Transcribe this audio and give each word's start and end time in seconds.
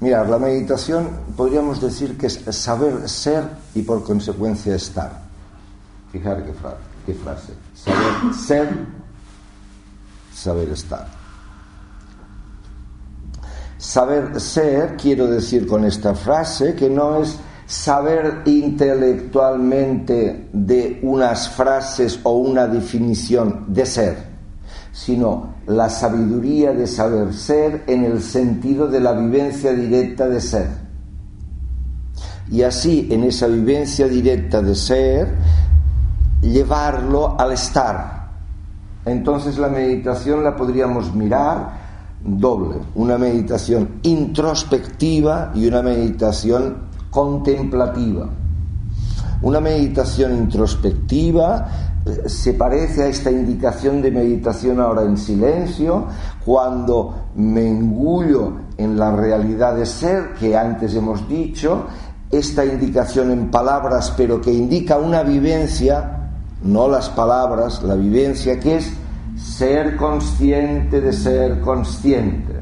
Mira, 0.00 0.24
la 0.24 0.38
meditación 0.38 1.08
podríamos 1.36 1.80
decir 1.80 2.18
que 2.18 2.26
es 2.26 2.42
saber 2.50 3.08
ser 3.08 3.44
y 3.74 3.82
por 3.82 4.04
consecuencia 4.04 4.74
estar. 4.74 5.22
Fijar 6.12 6.44
qué, 6.44 6.52
qué 7.06 7.14
frase. 7.14 7.54
Saber 7.74 8.34
ser, 8.34 8.68
saber 10.34 10.68
estar. 10.68 11.06
Saber 13.78 14.38
ser, 14.40 14.96
quiero 14.96 15.28
decir 15.28 15.66
con 15.66 15.84
esta 15.84 16.14
frase, 16.14 16.74
que 16.74 16.90
no 16.90 17.22
es 17.22 17.38
saber 17.66 18.42
intelectualmente 18.44 20.50
de 20.52 21.00
unas 21.02 21.48
frases 21.48 22.20
o 22.22 22.32
una 22.32 22.66
definición 22.66 23.64
de 23.68 23.86
ser 23.86 24.35
sino 24.96 25.56
la 25.66 25.90
sabiduría 25.90 26.72
de 26.72 26.86
saber 26.86 27.34
ser 27.34 27.84
en 27.86 28.04
el 28.04 28.22
sentido 28.22 28.88
de 28.88 29.00
la 29.00 29.12
vivencia 29.12 29.74
directa 29.74 30.26
de 30.26 30.40
ser. 30.40 30.68
Y 32.50 32.62
así, 32.62 33.06
en 33.10 33.24
esa 33.24 33.46
vivencia 33.46 34.08
directa 34.08 34.62
de 34.62 34.74
ser, 34.74 35.34
llevarlo 36.40 37.38
al 37.38 37.52
estar. 37.52 38.30
Entonces 39.04 39.58
la 39.58 39.68
meditación 39.68 40.42
la 40.42 40.56
podríamos 40.56 41.14
mirar 41.14 41.72
doble, 42.24 42.76
una 42.94 43.18
meditación 43.18 44.00
introspectiva 44.02 45.52
y 45.54 45.66
una 45.66 45.82
meditación 45.82 46.88
contemplativa. 47.10 48.30
Una 49.42 49.60
meditación 49.60 50.34
introspectiva 50.38 51.85
se 52.26 52.54
parece 52.54 53.02
a 53.02 53.06
esta 53.08 53.30
indicación 53.30 54.00
de 54.00 54.10
meditación 54.10 54.80
ahora 54.80 55.02
en 55.02 55.16
silencio, 55.16 56.06
cuando 56.44 57.30
me 57.34 57.68
engullo 57.68 58.52
en 58.76 58.96
la 58.96 59.14
realidad 59.14 59.74
de 59.74 59.86
ser 59.86 60.34
que 60.34 60.56
antes 60.56 60.94
hemos 60.94 61.28
dicho, 61.28 61.86
esta 62.30 62.64
indicación 62.64 63.30
en 63.30 63.50
palabras, 63.50 64.12
pero 64.16 64.40
que 64.40 64.52
indica 64.52 64.98
una 64.98 65.22
vivencia, 65.22 66.30
no 66.62 66.88
las 66.88 67.08
palabras, 67.08 67.82
la 67.82 67.94
vivencia 67.94 68.58
que 68.60 68.76
es 68.76 68.92
ser 69.36 69.96
consciente 69.96 71.00
de 71.00 71.12
ser 71.12 71.60
consciente. 71.60 72.54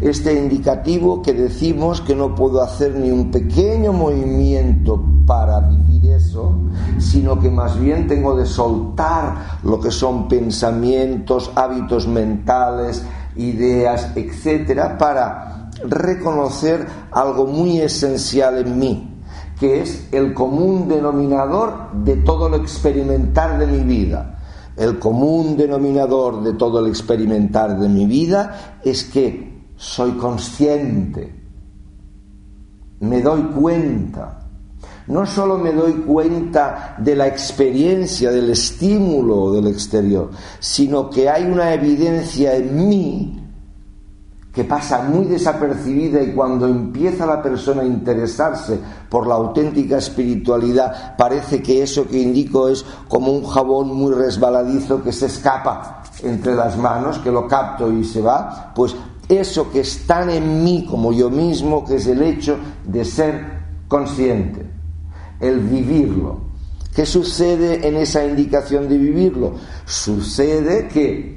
Este 0.00 0.34
indicativo 0.34 1.22
que 1.22 1.32
decimos 1.32 2.00
que 2.00 2.16
no 2.16 2.34
puedo 2.34 2.62
hacer 2.62 2.94
ni 2.96 3.10
un 3.10 3.30
pequeño 3.30 3.92
movimiento 3.92 5.02
para 5.24 5.60
vivir 5.60 6.10
eso, 6.10 6.52
sino 6.98 7.38
que 7.38 7.50
más 7.50 7.78
bien 7.78 8.06
tengo 8.06 8.36
de 8.36 8.46
soltar 8.46 9.58
lo 9.62 9.80
que 9.80 9.90
son 9.90 10.28
pensamientos, 10.28 11.50
hábitos 11.54 12.06
mentales, 12.06 13.04
ideas, 13.36 14.12
etcétera, 14.14 14.96
para 14.96 15.70
reconocer 15.84 16.86
algo 17.10 17.46
muy 17.46 17.80
esencial 17.80 18.58
en 18.58 18.78
mí, 18.78 19.20
que 19.58 19.82
es 19.82 20.08
el 20.12 20.34
común 20.34 20.88
denominador 20.88 21.92
de 22.04 22.16
todo 22.16 22.48
lo 22.48 22.56
experimentar 22.56 23.58
de 23.58 23.66
mi 23.66 23.80
vida. 23.80 24.38
El 24.76 24.98
común 24.98 25.56
denominador 25.56 26.42
de 26.42 26.54
todo 26.54 26.80
el 26.80 26.88
experimentar 26.88 27.78
de 27.78 27.88
mi 27.88 28.06
vida 28.06 28.78
es 28.84 29.04
que 29.04 29.54
soy 29.76 30.12
consciente, 30.12 31.32
me 33.00 33.20
doy 33.20 33.42
cuenta. 33.42 34.43
No 35.06 35.26
solo 35.26 35.58
me 35.58 35.72
doy 35.72 35.92
cuenta 35.94 36.96
de 36.98 37.14
la 37.14 37.26
experiencia, 37.26 38.30
del 38.30 38.50
estímulo 38.50 39.52
del 39.52 39.66
exterior, 39.66 40.30
sino 40.60 41.10
que 41.10 41.28
hay 41.28 41.44
una 41.44 41.74
evidencia 41.74 42.54
en 42.56 42.88
mí 42.88 43.40
que 44.54 44.64
pasa 44.64 45.02
muy 45.02 45.24
desapercibida 45.24 46.22
y 46.22 46.32
cuando 46.32 46.68
empieza 46.68 47.26
la 47.26 47.42
persona 47.42 47.82
a 47.82 47.86
interesarse 47.86 48.78
por 49.08 49.26
la 49.26 49.34
auténtica 49.34 49.98
espiritualidad, 49.98 51.16
parece 51.16 51.60
que 51.60 51.82
eso 51.82 52.06
que 52.06 52.20
indico 52.20 52.68
es 52.68 52.84
como 53.08 53.32
un 53.32 53.44
jabón 53.44 53.88
muy 53.88 54.14
resbaladizo 54.14 55.02
que 55.02 55.12
se 55.12 55.26
escapa 55.26 56.04
entre 56.22 56.54
las 56.54 56.78
manos, 56.78 57.18
que 57.18 57.32
lo 57.32 57.48
capto 57.48 57.90
y 57.90 58.04
se 58.04 58.22
va, 58.22 58.72
pues 58.76 58.94
eso 59.28 59.70
que 59.72 59.80
está 59.80 60.22
en 60.32 60.62
mí 60.62 60.86
como 60.88 61.12
yo 61.12 61.30
mismo, 61.30 61.84
que 61.84 61.96
es 61.96 62.06
el 62.06 62.22
hecho 62.22 62.56
de 62.84 63.04
ser 63.04 63.64
consciente, 63.88 64.73
el 65.46 65.60
vivirlo. 65.60 66.40
¿Qué 66.94 67.04
sucede 67.04 67.86
en 67.86 67.96
esa 67.96 68.24
indicación 68.24 68.88
de 68.88 68.98
vivirlo? 68.98 69.54
Sucede 69.84 70.88
que 70.88 71.33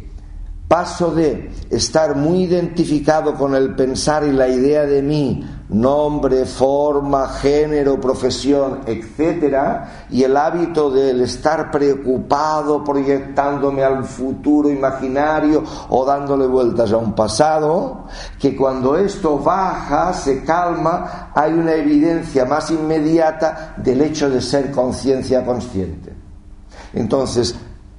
paso 0.68 1.12
de 1.12 1.52
estar 1.70 2.16
muy 2.16 2.44
identificado 2.44 3.36
con 3.36 3.56
el 3.56 3.76
pensar 3.76 4.24
y 4.24 4.32
la 4.32 4.48
idea 4.48 4.86
de 4.86 5.02
mí 5.02 5.46
nombre, 5.70 6.46
forma, 6.46 7.28
género, 7.28 8.00
profesión, 8.00 8.82
etcétera, 8.86 10.06
y 10.10 10.24
el 10.24 10.38
hábito 10.38 10.90
del 10.90 11.22
estar 11.22 11.72
preocupado 11.72 12.84
proyectándome 12.84 13.84
al 13.84 14.06
futuro 14.06 14.70
imaginario 14.70 15.64
o 15.90 16.06
dándole 16.06 16.48
vueltas 16.48 16.92
a 16.94 16.98
un 16.98 17.14
pasado, 17.14 18.06
que 18.40 18.56
cuando 18.56 18.98
esto 18.98 19.40
baja, 19.40 20.14
se 20.14 20.44
calma, 20.44 21.32
hay 21.36 21.54
una 21.54 21.74
evidencia 21.74 22.46
más 22.46 22.72
inmediata 22.72 23.74
del 23.78 24.02
hecho 24.02 24.30
de 24.30 24.42
ser 24.42 24.72
conciencia 24.72 25.46
consciente. 25.46 26.14
Entonces, 26.94 27.56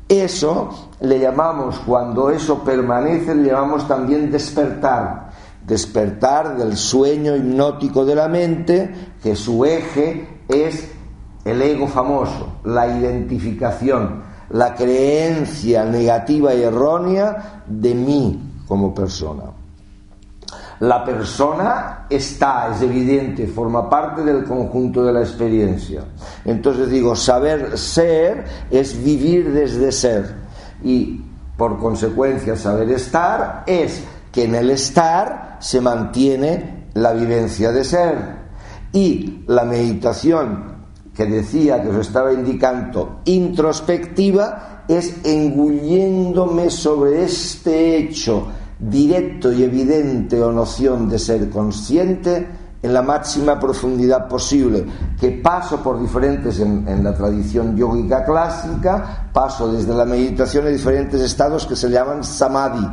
eso 0.09 0.91
le 1.01 1.19
llamamos, 1.19 1.79
cuando 1.87 2.31
eso 2.31 2.65
permanece, 2.65 3.35
le 3.35 3.51
llamamos 3.51 3.87
también 3.87 4.31
despertar 4.31 5.29
despertar 5.69 6.57
del 6.57 6.77
sueño 6.77 7.37
hipnótico 7.37 8.05
de 8.05 8.15
la 8.15 8.27
mente, 8.27 8.91
que 9.23 9.37
su 9.37 9.65
eje 9.67 10.27
es 10.49 10.89
el 11.45 11.61
ego 11.61 11.87
famoso, 11.87 12.55
la 12.65 12.89
identificación, 12.89 14.23
la 14.49 14.75
creencia 14.75 15.85
negativa 15.85 16.55
y 16.55 16.63
errónea 16.63 17.63
de 17.67 17.95
mí 17.95 18.63
como 18.67 18.95
persona. 18.95 19.45
La 20.81 21.05
persona 21.05 22.07
está, 22.09 22.73
es 22.73 22.83
evidente, 22.83 23.47
forma 23.47 23.91
parte 23.91 24.23
del 24.23 24.45
conjunto 24.45 25.05
de 25.05 25.13
la 25.13 25.21
experiencia. 25.21 26.05
Entonces 26.45 26.89
digo, 26.89 27.17
saber 27.17 27.77
ser 27.77 28.45
es 28.71 29.03
vivir 29.03 29.53
desde 29.53 29.91
ser. 29.91 30.35
Y 30.85 31.21
por 31.57 31.79
consecuencia, 31.79 32.55
saber 32.55 32.91
estar 32.93 33.65
es 33.67 34.05
que 34.31 34.45
en 34.45 34.55
el 34.55 34.71
estar 34.71 35.57
se 35.59 35.81
mantiene 35.81 36.87
la 36.95 37.13
vivencia 37.13 37.73
de 37.73 37.83
ser. 37.83 38.39
Y 38.93 39.43
la 39.49 39.65
meditación 39.65 40.77
que 41.13 41.27
decía 41.27 41.83
que 41.83 41.89
os 41.89 41.97
estaba 41.97 42.33
indicando 42.33 43.23
introspectiva 43.25 44.85
es 44.87 45.17
engulléndome 45.25 46.71
sobre 46.71 47.25
este 47.25 47.97
hecho 47.97 48.47
directo 48.79 49.53
y 49.53 49.65
evidente 49.65 50.41
o 50.43 50.53
noción 50.53 51.09
de 51.09 51.19
ser 51.19 51.51
consciente 51.51 52.47
en 52.81 52.93
la 52.93 53.03
máxima 53.03 53.59
profundidad 53.59 54.29
posible, 54.29 54.87
que 55.19 55.31
paso 55.31 55.83
por 55.83 56.01
diferentes, 56.01 56.61
en, 56.61 57.03
la 57.03 57.13
tradición 57.13 57.77
yógica 57.77 58.25
clásica, 58.25 59.29
paso 59.33 59.73
desde 59.73 59.95
la 59.95 60.05
meditación 60.05 60.67
a 60.67 60.69
diferentes 60.69 61.21
estados 61.21 61.67
que 61.67 61.75
se 61.75 61.91
llaman 61.91 62.23
samadhi, 62.23 62.87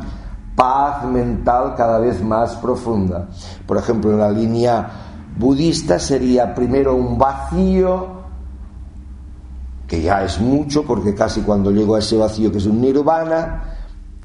paz 0.56 1.04
mental 1.04 1.74
cada 1.76 2.00
vez 2.00 2.20
más 2.20 2.56
profunda. 2.56 3.28
Por 3.64 3.76
ejemplo, 3.76 4.10
en 4.10 4.18
la 4.18 4.30
línea 4.30 4.90
budista 5.38 6.00
sería 6.00 6.52
primero 6.52 6.96
un 6.96 7.16
vacío, 7.16 8.16
que 9.86 10.02
ya 10.02 10.24
es 10.24 10.40
mucho, 10.40 10.82
porque 10.82 11.14
casi 11.14 11.42
cuando 11.42 11.70
llego 11.70 11.94
a 11.94 12.00
ese 12.00 12.16
vacío 12.16 12.50
que 12.50 12.58
es 12.58 12.66
un 12.66 12.80
nirvana, 12.80 13.75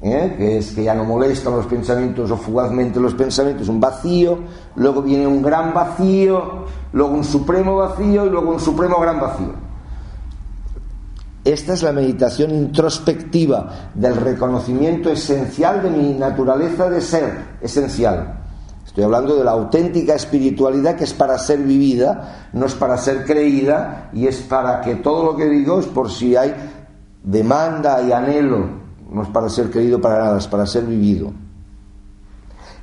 ¿eh? 0.02 0.34
que 0.36 0.58
es 0.58 0.72
que 0.72 0.84
ya 0.84 0.94
no 0.94 1.04
molestan 1.04 1.56
los 1.56 1.66
pensamientos 1.66 2.30
o 2.30 2.36
fugazmente 2.36 3.00
los 3.00 3.14
pensamientos, 3.14 3.68
un 3.68 3.80
vacío, 3.80 4.38
luego 4.74 5.00
viene 5.00 5.26
un 5.26 5.40
gran 5.40 5.72
vacío, 5.72 6.66
luego 6.92 7.14
un 7.14 7.24
supremo 7.24 7.76
vacío 7.76 8.26
y 8.26 8.30
luego 8.30 8.50
un 8.50 8.60
supremo 8.60 9.00
gran 9.00 9.20
vacío. 9.20 9.52
Esta 11.44 11.72
es 11.72 11.82
la 11.82 11.92
meditación 11.92 12.52
introspectiva 12.52 13.90
del 13.94 14.16
reconocimiento 14.16 15.10
esencial 15.10 15.82
de 15.82 15.90
mi 15.90 16.12
naturaleza 16.14 16.88
de 16.88 17.00
ser 17.00 17.32
esencial. 17.60 18.40
Estoy 18.86 19.04
hablando 19.04 19.36
de 19.36 19.44
la 19.44 19.52
auténtica 19.52 20.14
espiritualidad 20.14 20.96
que 20.96 21.04
es 21.04 21.14
para 21.14 21.38
ser 21.38 21.60
vivida, 21.60 22.48
no 22.52 22.66
es 22.66 22.74
para 22.74 22.96
ser 22.98 23.24
creída 23.24 24.10
y 24.12 24.26
es 24.26 24.40
para 24.42 24.80
que 24.82 24.96
todo 24.96 25.24
lo 25.24 25.36
que 25.36 25.46
digo 25.46 25.80
es 25.80 25.86
por 25.86 26.10
si 26.10 26.36
hay 26.36 26.54
demanda 27.24 28.02
y 28.02 28.12
anhelo, 28.12 28.81
no 29.12 29.22
es 29.22 29.28
para 29.28 29.48
ser 29.48 29.70
creído 29.70 30.00
para 30.00 30.18
nada, 30.18 30.38
es 30.38 30.46
para 30.46 30.66
ser 30.66 30.84
vivido. 30.84 31.32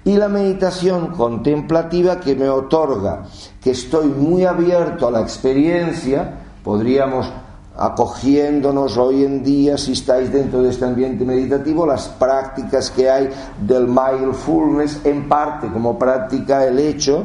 Y 0.05 0.15
la 0.15 0.29
meditación 0.29 1.07
contemplativa 1.07 2.19
que 2.19 2.35
me 2.35 2.49
otorga 2.49 3.23
que 3.61 3.71
estoy 3.71 4.07
muy 4.07 4.45
abierto 4.45 5.07
a 5.07 5.11
la 5.11 5.21
experiencia, 5.21 6.39
podríamos 6.63 7.29
acogiéndonos 7.77 8.97
hoy 8.97 9.23
en 9.23 9.43
día, 9.43 9.77
si 9.77 9.93
estáis 9.93 10.31
dentro 10.31 10.61
de 10.61 10.69
este 10.69 10.85
ambiente 10.85 11.23
meditativo, 11.23 11.85
las 11.85 12.07
prácticas 12.09 12.91
que 12.91 13.09
hay 13.09 13.29
del 13.61 13.87
mindfulness, 13.87 15.05
en 15.05 15.29
parte 15.29 15.67
como 15.67 15.97
práctica 15.97 16.65
el 16.65 16.79
hecho 16.79 17.23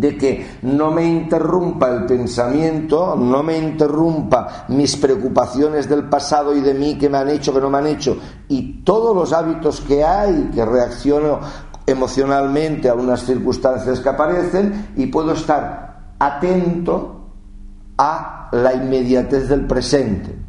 de 0.00 0.16
que 0.16 0.58
no 0.62 0.90
me 0.90 1.04
interrumpa 1.04 1.88
el 1.90 2.06
pensamiento, 2.06 3.16
no 3.16 3.42
me 3.42 3.58
interrumpa 3.58 4.64
mis 4.68 4.96
preocupaciones 4.96 5.88
del 5.88 6.08
pasado 6.08 6.54
y 6.56 6.60
de 6.60 6.74
mí 6.74 6.96
que 6.98 7.08
me 7.08 7.18
han 7.18 7.28
hecho, 7.28 7.52
que 7.52 7.60
no 7.60 7.70
me 7.70 7.78
han 7.78 7.86
hecho, 7.86 8.16
y 8.48 8.82
todos 8.82 9.14
los 9.14 9.32
hábitos 9.32 9.80
que 9.80 10.04
hay, 10.04 10.50
que 10.54 10.64
reacciono 10.64 11.40
emocionalmente 11.86 12.88
a 12.88 12.94
unas 12.94 13.24
circunstancias 13.24 14.00
que 14.00 14.08
aparecen 14.08 14.92
y 14.96 15.06
puedo 15.06 15.32
estar 15.32 16.14
atento 16.18 17.26
a 17.98 18.48
la 18.52 18.74
inmediatez 18.74 19.48
del 19.48 19.66
presente. 19.66 20.41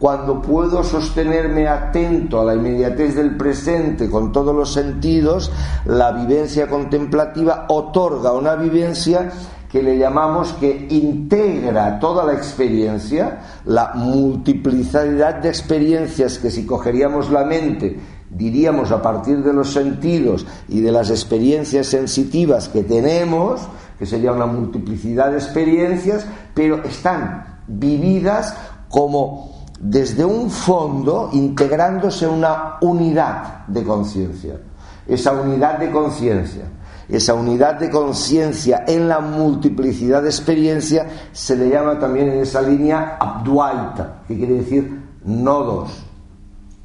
Cuando 0.00 0.40
puedo 0.40 0.82
sostenerme 0.82 1.68
atento 1.68 2.40
a 2.40 2.44
la 2.46 2.54
inmediatez 2.54 3.14
del 3.16 3.36
presente 3.36 4.08
con 4.08 4.32
todos 4.32 4.56
los 4.56 4.72
sentidos, 4.72 5.52
la 5.84 6.10
vivencia 6.12 6.68
contemplativa 6.68 7.66
otorga 7.68 8.32
una 8.32 8.56
vivencia 8.56 9.30
que 9.70 9.82
le 9.82 9.98
llamamos 9.98 10.54
que 10.54 10.86
integra 10.88 11.98
toda 12.00 12.24
la 12.24 12.32
experiencia, 12.32 13.40
la 13.66 13.92
multiplicidad 13.94 15.34
de 15.34 15.50
experiencias 15.50 16.38
que 16.38 16.50
si 16.50 16.64
cogeríamos 16.64 17.30
la 17.30 17.44
mente, 17.44 18.00
diríamos 18.30 18.92
a 18.92 19.02
partir 19.02 19.44
de 19.44 19.52
los 19.52 19.70
sentidos 19.70 20.46
y 20.70 20.80
de 20.80 20.92
las 20.92 21.10
experiencias 21.10 21.88
sensitivas 21.88 22.70
que 22.70 22.84
tenemos, 22.84 23.60
que 23.98 24.06
sería 24.06 24.32
una 24.32 24.46
multiplicidad 24.46 25.30
de 25.30 25.36
experiencias, 25.36 26.24
pero 26.54 26.82
están 26.84 27.60
vividas 27.68 28.56
como 28.88 29.59
desde 29.80 30.26
un 30.26 30.50
fondo 30.50 31.30
integrándose 31.32 32.26
una 32.26 32.76
unidad 32.82 33.66
de 33.66 33.82
conciencia. 33.82 34.60
Esa 35.08 35.32
unidad 35.32 35.78
de 35.78 35.90
conciencia, 35.90 36.64
esa 37.08 37.32
unidad 37.32 37.80
de 37.80 37.88
conciencia 37.88 38.84
en 38.86 39.08
la 39.08 39.20
multiplicidad 39.20 40.22
de 40.22 40.28
experiencia 40.28 41.06
se 41.32 41.56
le 41.56 41.70
llama 41.70 41.98
también 41.98 42.28
en 42.28 42.40
esa 42.40 42.60
línea 42.60 43.16
Abdwaita, 43.18 44.22
que 44.28 44.36
quiere 44.36 44.54
decir 44.56 45.02
nodos, 45.24 46.04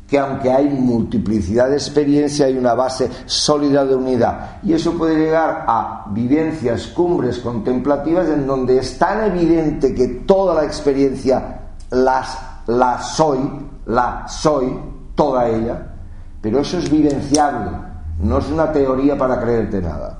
que 0.08 0.18
aunque 0.18 0.50
hay 0.50 0.70
multiplicidad 0.70 1.68
de 1.68 1.76
experiencia 1.76 2.46
hay 2.46 2.58
una 2.58 2.76
base 2.76 3.10
sólida 3.26 3.86
de 3.86 3.96
unidad. 3.96 4.62
Y 4.64 4.72
eso 4.72 4.94
puede 4.94 5.18
llegar 5.18 5.66
a 5.68 6.06
vivencias, 6.12 6.88
cumbres 6.88 7.40
contemplativas 7.40 8.30
en 8.30 8.48
donde 8.48 8.78
es 8.78 8.98
tan 8.98 9.26
evidente 9.26 9.94
que 9.94 10.08
toda 10.26 10.56
la 10.56 10.64
experiencia 10.64 11.60
las 11.92 12.45
la 12.68 13.02
soy, 13.02 13.40
la 13.86 14.28
soy, 14.28 14.80
toda 15.16 15.48
ella, 15.48 15.94
pero 16.42 16.60
eso 16.60 16.78
es 16.78 16.90
vivenciable, 16.90 17.72
no 18.20 18.38
es 18.38 18.50
una 18.50 18.72
teoría 18.72 19.18
para 19.18 19.40
creerte 19.40 19.82
nada. 19.82 20.20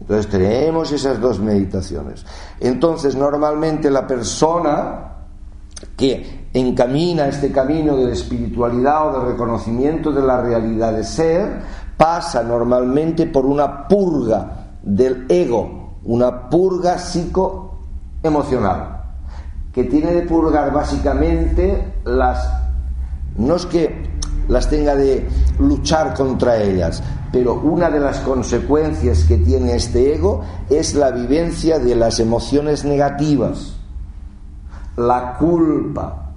Entonces 0.00 0.30
tenemos 0.30 0.92
esas 0.92 1.20
dos 1.20 1.40
meditaciones. 1.40 2.24
Entonces 2.60 3.16
normalmente 3.16 3.90
la 3.90 4.06
persona 4.06 5.12
que 5.96 6.48
encamina 6.52 7.26
este 7.26 7.50
camino 7.50 7.96
de 7.96 8.12
espiritualidad 8.12 9.08
o 9.08 9.20
de 9.20 9.32
reconocimiento 9.32 10.12
de 10.12 10.22
la 10.22 10.40
realidad 10.40 10.92
de 10.92 11.04
ser, 11.04 11.62
pasa 11.96 12.42
normalmente 12.42 13.26
por 13.26 13.46
una 13.46 13.88
purga 13.88 14.68
del 14.82 15.26
ego, 15.28 15.96
una 16.04 16.48
purga 16.48 16.98
psicoemocional 16.98 18.95
que 19.76 19.84
tiene 19.84 20.10
de 20.10 20.22
purgar 20.22 20.72
básicamente 20.72 21.92
las... 22.06 22.50
No 23.36 23.56
es 23.56 23.66
que 23.66 24.08
las 24.48 24.70
tenga 24.70 24.96
de 24.96 25.28
luchar 25.58 26.14
contra 26.14 26.56
ellas, 26.56 27.02
pero 27.30 27.60
una 27.60 27.90
de 27.90 28.00
las 28.00 28.20
consecuencias 28.20 29.24
que 29.24 29.36
tiene 29.36 29.74
este 29.74 30.14
ego 30.14 30.40
es 30.70 30.94
la 30.94 31.10
vivencia 31.10 31.78
de 31.78 31.94
las 31.94 32.20
emociones 32.20 32.86
negativas, 32.86 33.76
la 34.96 35.36
culpa, 35.36 36.32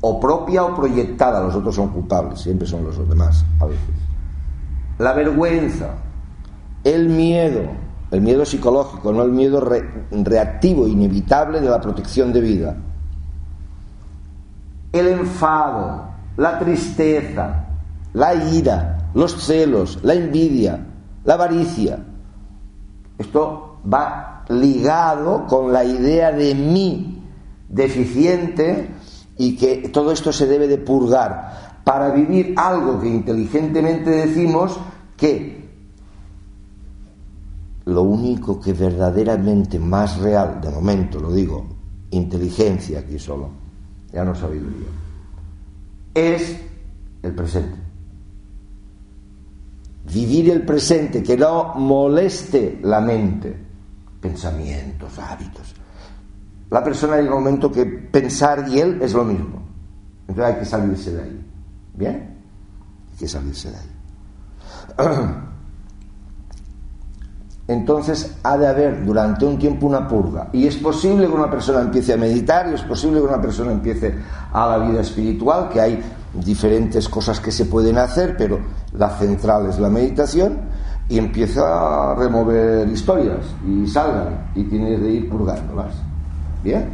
o 0.00 0.18
propia 0.18 0.64
o 0.64 0.74
proyectada, 0.74 1.42
los 1.42 1.54
otros 1.56 1.74
son 1.74 1.88
culpables, 1.90 2.40
siempre 2.40 2.66
son 2.66 2.84
los 2.84 3.06
demás, 3.06 3.44
a 3.60 3.66
veces. 3.66 3.84
La 4.98 5.12
vergüenza, 5.12 5.90
el 6.84 7.10
miedo, 7.10 7.64
el 8.10 8.20
miedo 8.20 8.44
psicológico, 8.44 9.12
no 9.12 9.22
el 9.22 9.32
miedo 9.32 9.60
reactivo, 9.60 10.86
inevitable 10.86 11.60
de 11.60 11.68
la 11.68 11.80
protección 11.80 12.32
de 12.32 12.40
vida. 12.40 12.76
El 14.92 15.08
enfado, 15.08 16.08
la 16.36 16.58
tristeza, 16.58 17.66
la 18.14 18.34
ira, 18.34 19.10
los 19.14 19.34
celos, 19.44 19.98
la 20.02 20.14
envidia, 20.14 20.86
la 21.24 21.34
avaricia. 21.34 21.98
Esto 23.18 23.80
va 23.92 24.44
ligado 24.48 25.46
con 25.46 25.72
la 25.72 25.84
idea 25.84 26.32
de 26.32 26.54
mí 26.54 27.22
deficiente 27.68 28.90
y 29.36 29.56
que 29.56 29.88
todo 29.88 30.12
esto 30.12 30.32
se 30.32 30.46
debe 30.46 30.66
de 30.66 30.78
purgar 30.78 31.82
para 31.84 32.10
vivir 32.10 32.54
algo 32.56 33.00
que 33.00 33.08
inteligentemente 33.08 34.10
decimos 34.10 34.78
que 35.16 35.57
lo 37.88 38.02
único 38.02 38.60
que 38.60 38.74
verdaderamente 38.74 39.78
más 39.78 40.18
real, 40.18 40.60
de 40.60 40.70
momento 40.70 41.18
lo 41.18 41.32
digo, 41.32 41.66
inteligencia 42.10 43.00
aquí 43.00 43.18
solo, 43.18 43.48
ya 44.12 44.24
no 44.24 44.34
sabiduría, 44.34 44.88
es 46.12 46.60
el 47.22 47.34
presente. 47.34 47.78
Vivir 50.12 50.50
el 50.50 50.66
presente, 50.66 51.22
que 51.22 51.36
no 51.36 51.74
moleste 51.76 52.78
la 52.82 53.00
mente, 53.00 53.56
pensamientos, 54.20 55.18
hábitos. 55.18 55.74
La 56.70 56.84
persona 56.84 57.16
llega 57.16 57.34
un 57.34 57.42
momento 57.42 57.72
que 57.72 57.86
pensar 57.86 58.66
y 58.68 58.80
él 58.80 59.00
es 59.00 59.14
lo 59.14 59.24
mismo. 59.24 59.62
Entonces 60.28 60.44
hay 60.44 60.60
que 60.60 60.66
salirse 60.66 61.12
de 61.14 61.22
ahí. 61.22 61.46
¿Bien? 61.94 62.36
Hay 63.12 63.18
que 63.18 63.28
salirse 63.28 63.70
de 63.70 63.76
ahí. 63.76 63.88
entonces 67.68 68.34
ha 68.42 68.56
de 68.56 68.66
haber 68.66 69.04
durante 69.04 69.44
un 69.44 69.58
tiempo 69.58 69.86
una 69.86 70.08
purga. 70.08 70.48
Y 70.54 70.66
es 70.66 70.76
posible 70.76 71.26
que 71.26 71.32
una 71.32 71.50
persona 71.50 71.82
empiece 71.82 72.14
a 72.14 72.16
meditar 72.16 72.66
y 72.70 72.74
es 72.74 72.82
posible 72.82 73.20
que 73.20 73.26
una 73.26 73.40
persona 73.40 73.72
empiece 73.72 74.14
a 74.52 74.66
la 74.66 74.78
vida 74.78 75.02
espiritual, 75.02 75.68
que 75.68 75.78
hay 75.78 76.02
diferentes 76.32 77.08
cosas 77.10 77.40
que 77.40 77.52
se 77.52 77.66
pueden 77.66 77.98
hacer, 77.98 78.36
pero 78.38 78.58
la 78.94 79.10
central 79.10 79.66
es 79.66 79.78
la 79.78 79.90
meditación 79.90 80.58
y 81.10 81.18
empieza 81.18 82.12
a 82.12 82.14
remover 82.14 82.88
historias 82.88 83.44
y 83.66 83.86
salgan 83.86 84.50
y 84.54 84.64
tienes 84.64 85.00
de 85.02 85.10
ir 85.10 85.28
purgándolas. 85.28 85.94
¿Bien? 86.64 86.88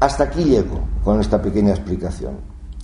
Hasta 0.00 0.24
aquí 0.24 0.42
llego 0.44 0.80
con 1.04 1.20
esta 1.20 1.40
pequeña 1.40 1.70
explicación. 1.70 2.34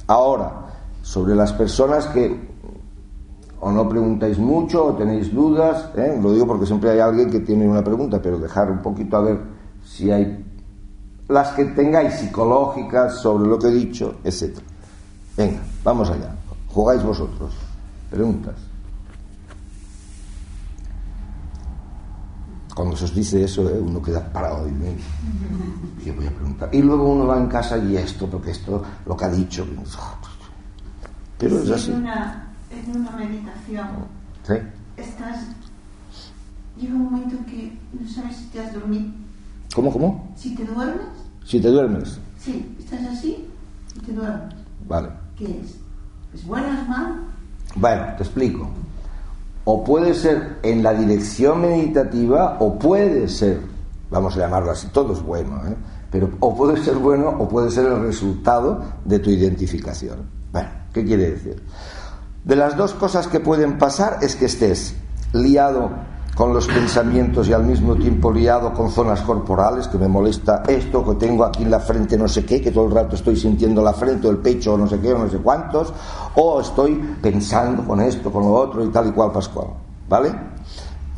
Ahora, 0.07 0.67
sobre 1.03 1.35
las 1.35 1.53
personas 1.53 2.07
que 2.07 2.54
o 3.65 3.73
no 3.73 3.89
preguntáis 3.89 4.37
mucho 4.37 4.85
o 4.85 4.93
tenéis 4.93 5.33
dudas, 5.33 5.89
¿eh? 5.97 6.19
lo 6.21 6.33
digo 6.33 6.47
porque 6.47 6.67
siempre 6.67 6.91
hay 6.91 7.01
alguien 7.01 7.31
que 7.31 7.41
tiene 7.41 7.67
una 7.67 7.83
pregunta, 7.83 8.21
pero 8.21 8.39
dejar 8.39 8.71
un 8.71 8.83
poquito 8.83 9.17
a 9.17 9.23
ver 9.23 9.41
si 9.83 10.11
hay 10.11 10.45
las 11.29 11.53
que 11.53 11.65
tengáis 11.73 12.13
psicológicas 12.13 13.23
sobre 13.23 13.49
lo 13.49 13.59
que 13.59 13.69
he 13.69 13.71
dicho, 13.71 14.17
etc. 14.23 14.59
Venga, 15.35 15.61
vamos 15.83 16.11
allá. 16.11 16.37
Jugáis 16.69 17.03
vosotros. 17.03 17.55
Preguntas. 18.11 18.55
Cuando 22.75 22.95
se 22.97 23.07
os 23.07 23.15
dice 23.15 23.45
eso, 23.45 23.67
¿eh? 23.71 23.81
uno 23.81 24.03
queda 24.03 24.31
parado 24.31 24.69
y, 24.69 26.11
voy 26.11 26.27
a 26.27 26.31
preguntar. 26.31 26.69
Y 26.71 26.83
luego 26.83 27.09
uno 27.09 27.27
va 27.27 27.39
en 27.39 27.47
casa 27.47 27.79
y 27.79 27.97
esto, 27.97 28.27
porque 28.27 28.51
esto, 28.51 28.83
lo 29.07 29.17
que 29.17 29.25
ha 29.25 29.31
dicho. 29.31 29.67
Pero 31.39 31.63
es 31.63 31.71
así 31.71 31.95
en 32.85 33.01
una 33.01 33.11
meditación, 33.13 33.89
¿Sí? 34.47 34.55
estás. 34.97 35.41
Llega 36.77 36.95
un 36.95 37.05
momento 37.05 37.37
en 37.37 37.45
que 37.45 37.79
no 37.99 38.09
sabes 38.09 38.37
si 38.37 38.47
te 38.47 38.61
has 38.61 38.75
dormido. 38.75 39.07
¿Cómo, 39.75 39.93
cómo? 39.93 40.33
Si 40.37 40.55
te 40.55 40.65
duermes. 40.65 41.07
Si 41.45 41.61
te 41.61 41.69
duermes. 41.69 42.19
Sí, 42.39 42.75
estás 42.79 43.01
así 43.07 43.49
y 43.97 44.01
te 44.01 44.13
duermes. 44.13 44.55
Vale. 44.89 45.09
¿Qué 45.37 45.45
es? 45.45 45.77
¿Es 46.35 46.47
bueno 46.47 46.69
o 46.69 46.73
es 46.83 46.89
malo? 46.89 47.15
Bueno, 47.77 48.05
te 48.17 48.23
explico. 48.25 48.69
O 49.65 49.83
puede 49.83 50.15
ser 50.15 50.59
en 50.63 50.83
la 50.83 50.93
dirección 50.93 51.63
meditativa 51.63 52.57
o 52.61 52.79
puede 52.79 53.29
ser, 53.29 53.61
vamos 54.11 54.37
a 54.37 54.41
llamarlo 54.41 54.73
así, 54.73 54.89
todo 54.89 55.15
es 55.15 55.23
bueno, 55.23 55.57
¿eh? 55.67 55.75
pero 56.11 56.31
o 56.41 56.55
puede 56.55 56.77
ser 56.83 56.97
bueno 56.97 57.31
o 57.31 57.49
puede 57.49 57.71
ser 57.71 57.87
el 57.87 58.01
resultado 58.03 58.85
de 59.05 59.19
tu 59.21 59.31
identificación. 59.31 60.19
Bueno, 60.53 60.69
¿qué 60.93 61.05
quiere 61.05 61.31
decir? 61.31 61.63
De 62.45 62.57
las 62.57 62.77
dos 62.77 62.93
cosas 62.93 63.27
que 63.27 63.41
pueden 63.41 63.79
pasar 63.79 64.19
es 64.21 64.37
que 64.37 64.45
estés 64.45 64.95
liado 65.33 65.91
con 66.35 66.53
los 66.53 66.67
pensamientos 66.67 67.49
y 67.49 67.55
al 67.55 67.65
mismo 67.65 67.97
tiempo 67.97 68.31
liado 68.31 68.75
con 68.75 68.91
zonas 68.91 69.23
corporales, 69.23 69.89
que 69.89 69.97
me 69.97 70.09
molesta 70.09 70.63
esto, 70.69 71.03
que 71.07 71.15
tengo 71.15 71.45
aquí 71.45 71.63
en 71.63 71.71
la 71.71 71.81
frente 71.81 72.19
no 72.19 72.29
sé 72.29 72.45
qué, 72.45 72.61
que 72.61 72.71
todo 72.71 72.87
el 72.87 72.93
rato 72.93 73.17
estoy 73.17 73.37
sintiendo 73.37 73.83
la 73.83 73.95
frente 73.95 74.27
o 74.27 74.31
el 74.31 74.39
pecho 74.39 74.75
o 74.75 74.77
no 74.77 74.87
sé 74.87 75.01
qué 75.01 75.15
o 75.15 75.19
no 75.19 75.31
sé 75.31 75.39
cuántos, 75.39 75.95
o 76.35 76.61
estoy 76.61 77.17
pensando 77.23 77.83
con 77.83 78.03
esto, 78.03 78.31
con 78.31 78.43
lo 78.43 78.53
otro 78.53 78.85
y 78.85 78.89
tal 78.89 79.09
y 79.09 79.13
cual 79.13 79.33
pascual. 79.33 79.69
¿Vale? 80.07 80.35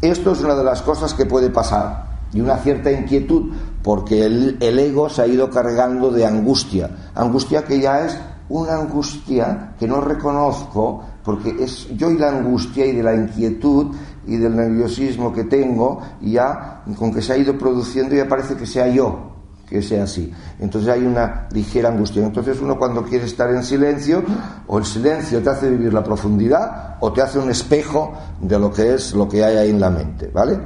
Esto 0.01 0.31
es 0.31 0.41
una 0.43 0.55
de 0.55 0.63
las 0.63 0.81
cosas 0.83 1.13
que 1.13 1.27
puede 1.27 1.51
pasar 1.51 2.07
y 2.33 2.41
una 2.41 2.57
cierta 2.59 2.93
inquietud 2.93 3.53
porque 3.83 4.27
el, 4.27 4.59
el 4.61 4.79
ego 4.79 5.09
se 5.09 5.23
ha 5.23 5.27
ido 5.27 5.51
cargando 5.51 6.13
de 6.13 6.25
angustia, 6.25 7.11
angustia 7.17 7.65
que 7.65 7.81
ya 7.81 8.05
es 8.05 8.17
una 8.49 8.77
angustia 8.77 9.75
que 9.79 9.89
no 9.89 10.01
reconozco 10.01 11.03
porque 11.27 11.57
es 11.59 11.89
yo 11.97 12.11
y 12.13 12.19
la 12.19 12.29
angustia 12.29 12.87
y 12.87 12.93
de 12.93 13.03
la 13.03 13.15
inquietud 13.15 13.95
y 14.29 14.37
del 14.37 14.55
nerviosismo 14.55 15.33
que 15.33 15.43
tengo, 15.43 16.01
ya 16.23 16.85
con 16.97 17.13
que 17.13 17.21
se 17.21 17.33
ha 17.33 17.37
ido 17.37 17.59
produciendo 17.59 18.15
ya 18.15 18.29
parece 18.29 18.55
que 18.55 18.65
sea 18.65 18.89
yo 18.89 19.35
que 19.69 19.83
sea 19.83 20.05
así. 20.05 20.33
Entonces 20.61 20.89
hay 20.89 21.05
una 21.05 21.49
ligera 21.51 21.89
angustia. 21.89 22.25
Entonces 22.25 22.61
uno 22.61 22.79
cuando 22.79 23.03
quiere 23.03 23.25
estar 23.25 23.51
en 23.51 23.65
silencio, 23.65 24.23
o 24.69 24.79
el 24.79 24.85
silencio 24.85 25.43
te 25.43 25.51
hace 25.51 25.69
vivir 25.69 25.93
la 25.93 26.05
profundidad, 26.05 26.99
o 27.01 27.13
te 27.13 27.21
hace 27.21 27.41
un 27.41 27.51
espejo 27.51 28.13
de 28.41 28.61
lo 28.61 28.73
que 28.73 28.95
es 28.95 29.13
lo 29.13 29.29
que 29.29 29.45
hay 29.45 29.57
ahí 29.57 29.71
en 29.71 29.81
la 29.81 29.91
mente, 29.91 30.31
¿vale? 30.33 30.61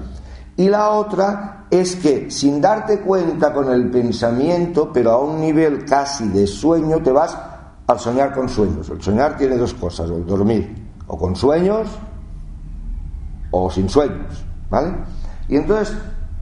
Y 0.58 0.68
la 0.68 0.90
otra 0.90 1.64
es 1.70 1.96
que 1.96 2.30
sin 2.30 2.60
darte 2.60 3.00
cuenta 3.00 3.54
con 3.54 3.72
el 3.72 3.90
pensamiento, 3.90 4.90
pero 4.92 5.12
a 5.12 5.18
un 5.24 5.40
nivel 5.40 5.86
casi 5.86 6.28
de 6.28 6.46
sueño, 6.46 7.02
te 7.02 7.10
vas 7.10 7.34
al 7.86 7.98
soñar 7.98 8.34
con 8.34 8.48
sueños. 8.48 8.88
El 8.88 9.02
soñar 9.02 9.36
tiene 9.36 9.56
dos 9.56 9.74
cosas, 9.74 10.08
el 10.10 10.26
dormir, 10.26 10.74
o 11.06 11.18
con 11.18 11.34
sueños 11.34 11.88
o 13.50 13.70
sin 13.70 13.88
sueños, 13.88 14.44
¿vale? 14.70 14.94
Y 15.48 15.56
entonces 15.56 15.96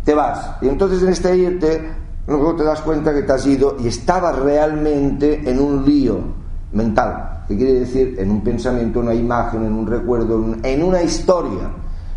te 0.04 0.14
vas, 0.14 0.56
y 0.60 0.68
entonces 0.68 1.02
en 1.02 1.08
este 1.08 1.36
irte, 1.36 1.90
luego 2.26 2.54
te 2.54 2.64
das 2.64 2.80
cuenta 2.82 3.14
que 3.14 3.22
te 3.22 3.32
has 3.32 3.46
ido 3.46 3.76
y 3.80 3.88
estabas 3.88 4.38
realmente 4.38 5.48
en 5.48 5.58
un 5.58 5.84
lío 5.84 6.18
mental, 6.72 7.44
que 7.48 7.56
quiere 7.56 7.80
decir 7.80 8.16
en 8.18 8.30
un 8.30 8.42
pensamiento, 8.42 9.00
una 9.00 9.14
imagen, 9.14 9.64
en 9.64 9.72
un 9.72 9.86
recuerdo, 9.86 10.54
en 10.62 10.82
una 10.82 11.02
historia. 11.02 11.70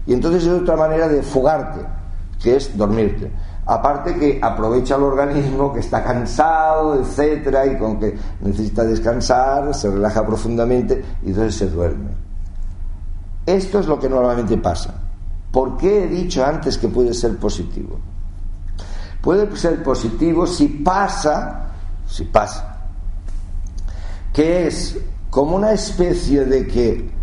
Y 0.06 0.14
entonces 0.14 0.44
es 0.44 0.62
otra 0.62 0.76
manera 0.76 1.08
de 1.08 1.22
fugarte, 1.22 1.80
que 2.42 2.58
es 2.58 2.76
dormirte. 2.76 3.32
Aparte 3.66 4.16
que 4.16 4.40
aprovecha 4.42 4.96
el 4.96 5.04
organismo 5.04 5.72
que 5.74 5.82
está 5.82 6.04
cansado, 6.04 7.00
etcétera, 7.00 7.66
y 7.68 7.78
con 7.78 8.00
que 8.00 8.18
necesita 8.42 8.84
descansar, 8.84 9.74
se 9.74 9.90
relaja 9.90 10.26
profundamente 10.26 11.04
y 11.24 11.30
entonces 11.30 11.56
se 11.56 11.70
duerme. 11.70 12.10
Esto 13.46 13.80
es 13.80 13.88
lo 13.88 14.00
que 14.00 14.10
normalmente 14.10 14.58
pasa. 14.58 14.94
¿Por 15.52 15.78
qué 15.78 16.04
he 16.04 16.08
dicho 16.08 16.46
antes 16.46 16.78
que 16.78 16.88
puede 16.88 17.14
ser 17.14 17.38
positivo? 17.38 18.00
Puede 19.22 19.56
ser 19.56 19.84
positivo 19.84 20.48
si 20.48 20.68
pasa, 20.68 21.68
si 22.08 22.24
pasa, 22.26 22.78
que 24.34 24.68
es 24.68 24.98
como 25.30 25.56
una 25.56 25.72
especie 25.72 26.46
de 26.46 26.66
que 26.66 27.21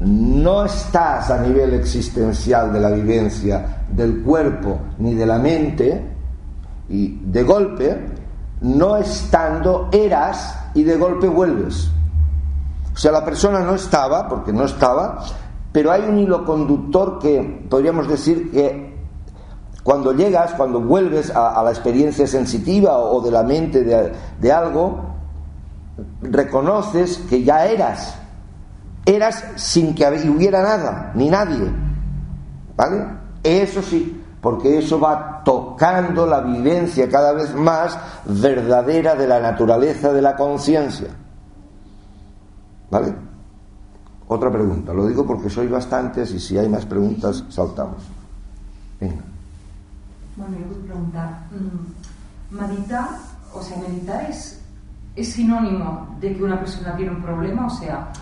no 0.00 0.64
estás 0.64 1.30
a 1.30 1.38
nivel 1.38 1.74
existencial 1.74 2.72
de 2.72 2.80
la 2.80 2.90
vivencia 2.90 3.84
del 3.90 4.22
cuerpo 4.22 4.78
ni 4.98 5.14
de 5.14 5.26
la 5.26 5.38
mente 5.38 6.04
y 6.88 7.18
de 7.24 7.42
golpe, 7.42 8.06
no 8.60 8.96
estando, 8.96 9.88
eras 9.90 10.70
y 10.74 10.82
de 10.82 10.96
golpe 10.96 11.28
vuelves. 11.28 11.90
O 12.94 12.98
sea, 12.98 13.12
la 13.12 13.24
persona 13.24 13.60
no 13.60 13.74
estaba, 13.74 14.28
porque 14.28 14.52
no 14.52 14.64
estaba, 14.64 15.22
pero 15.72 15.92
hay 15.92 16.02
un 16.02 16.18
hilo 16.18 16.44
conductor 16.44 17.18
que 17.18 17.66
podríamos 17.68 18.08
decir 18.08 18.50
que 18.50 18.96
cuando 19.82 20.12
llegas, 20.12 20.52
cuando 20.54 20.80
vuelves 20.80 21.30
a, 21.30 21.62
la 21.62 21.70
experiencia 21.70 22.26
sensitiva 22.26 22.98
o, 22.98 23.20
de 23.20 23.30
la 23.30 23.42
mente 23.42 23.84
de, 23.84 24.12
de 24.40 24.52
algo, 24.52 25.00
reconoces 26.22 27.18
que 27.28 27.44
ya 27.44 27.66
eras. 27.66 28.18
Eras 29.06 29.44
sin 29.54 29.94
que 29.94 30.04
hubiera 30.28 30.62
nada, 30.62 31.12
ni 31.14 31.30
nadie. 31.30 31.70
¿Vale? 32.76 33.06
Eso 33.42 33.80
sí, 33.80 34.20
porque 34.40 34.78
eso 34.78 34.98
va 34.98 35.42
tocando 35.44 36.26
la 36.26 36.40
vivencia 36.40 37.08
cada 37.08 37.32
vez 37.32 37.54
más 37.54 37.96
verdadera 38.24 39.14
de 39.14 39.28
la 39.28 39.40
naturaleza 39.40 40.12
de 40.12 40.20
la 40.20 40.34
conciencia. 40.34 41.08
¿Vale? 42.90 43.14
Otra 44.28 44.50
pregunta, 44.50 44.92
lo 44.92 45.06
digo 45.06 45.24
porque 45.24 45.48
soy 45.48 45.68
bastantes 45.68 46.32
y 46.32 46.40
si 46.40 46.58
hay 46.58 46.68
más 46.68 46.84
preguntas 46.84 47.44
saltamos. 47.48 48.02
Venga. 49.00 49.22
Bueno, 50.36 50.56
yo 50.58 50.66
voy 50.66 50.82
a 50.82 50.84
preguntar, 50.84 51.46
mm, 51.52 52.56
meditar, 52.56 53.08
o 53.54 53.62
sea, 53.62 53.78
meditar 53.78 54.28
es, 54.28 54.60
es 55.14 55.32
sinónimo 55.32 56.16
de 56.20 56.34
que 56.34 56.42
una 56.42 56.58
persona 56.58 56.96
tiene 56.96 57.12
un 57.12 57.22
problema, 57.22 57.66
o 57.66 57.70
sea, 57.70 58.12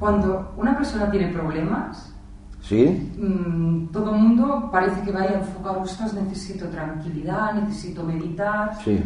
cuando 0.00 0.52
una 0.56 0.76
persona 0.76 1.08
tiene 1.10 1.28
problemas, 1.28 2.12
¿Sí? 2.62 3.10
Mm, 3.18 3.86
todo 3.86 4.14
el 4.14 4.20
mundo 4.20 4.68
parece 4.70 5.00
que 5.00 5.12
vaya 5.12 5.30
a 5.30 5.38
enfocar, 5.38 5.78
ostras, 5.78 6.12
necesito 6.12 6.68
tranquilidad, 6.68 7.54
necesito 7.54 8.04
meditar. 8.04 8.76
Sí. 8.84 9.02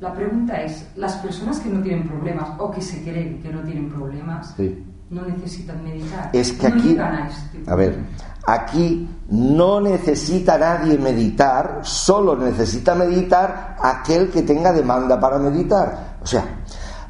La 0.00 0.12
pregunta 0.12 0.60
es, 0.60 0.90
las 0.96 1.14
personas 1.18 1.60
que 1.60 1.68
no 1.70 1.80
tienen 1.82 2.08
problemas 2.08 2.48
o 2.58 2.68
que 2.70 2.80
se 2.82 3.02
creen 3.04 3.40
que 3.40 3.52
no 3.52 3.60
tienen 3.60 3.88
problemas, 3.90 4.54
sí 4.56 4.84
no 5.10 5.24
necesitan 5.24 5.82
meditar. 5.84 6.30
Es 6.32 6.52
que 6.52 6.66
aquí, 6.66 6.98
a, 6.98 7.28
a 7.66 7.76
ver, 7.76 7.98
aquí 8.46 9.08
no 9.28 9.80
necesita 9.80 10.58
nadie 10.58 10.98
meditar, 10.98 11.80
solo 11.82 12.36
necesita 12.36 12.94
meditar 12.94 13.76
aquel 13.80 14.30
que 14.30 14.42
tenga 14.42 14.72
demanda 14.72 15.18
para 15.18 15.38
meditar. 15.38 16.16
O 16.22 16.26
sea, 16.26 16.44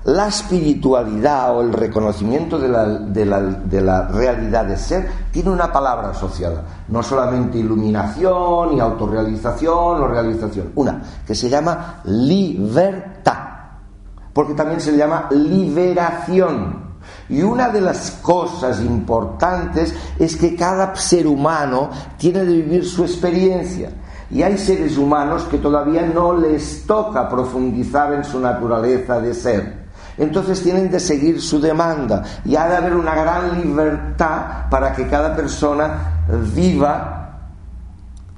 la 0.06 0.28
espiritualidad 0.28 1.56
o 1.56 1.62
el 1.62 1.72
reconocimiento 1.72 2.60
de 2.60 2.68
la, 2.68 4.08
realidad 4.08 4.64
de 4.64 4.76
ser 4.76 5.08
tiene 5.32 5.50
una 5.50 5.72
palabra 5.72 6.10
asociada, 6.10 6.62
no 6.86 7.02
solamente 7.02 7.58
iluminación 7.58 8.76
y 8.76 8.80
autorrealización 8.80 10.02
o 10.02 10.06
realización, 10.06 10.70
una 10.76 11.02
que 11.26 11.34
se 11.34 11.48
llama 11.48 12.02
libertad, 12.04 13.48
porque 14.32 14.54
también 14.54 14.80
se 14.80 14.92
le 14.92 14.98
llama 14.98 15.26
liberación. 15.32 16.86
Y 17.28 17.42
una 17.42 17.70
de 17.70 17.80
las 17.80 18.12
cosas 18.22 18.80
importantes 18.80 19.92
es 20.20 20.36
que 20.36 20.54
cada 20.54 20.94
ser 20.94 21.26
humano 21.26 21.90
tiene 22.16 22.44
de 22.44 22.52
vivir 22.52 22.84
su 22.84 23.02
experiencia. 23.02 23.90
Y 24.30 24.42
hay 24.42 24.56
seres 24.56 24.98
humanos 24.98 25.44
que 25.50 25.58
todavía 25.58 26.02
no 26.02 26.32
les 26.32 26.86
toca 26.86 27.28
profundizar 27.28 28.12
en 28.12 28.24
su 28.24 28.38
naturaleza 28.38 29.20
de 29.20 29.34
ser. 29.34 29.85
Entonces 30.18 30.62
tienen 30.62 30.90
de 30.90 31.00
seguir 31.00 31.40
su 31.40 31.60
demanda 31.60 32.22
y 32.44 32.56
ha 32.56 32.68
de 32.68 32.76
haber 32.76 32.94
una 32.94 33.14
gran 33.14 33.60
libertad 33.60 34.68
para 34.70 34.92
que 34.92 35.06
cada 35.06 35.34
persona 35.36 36.24
viva 36.54 37.38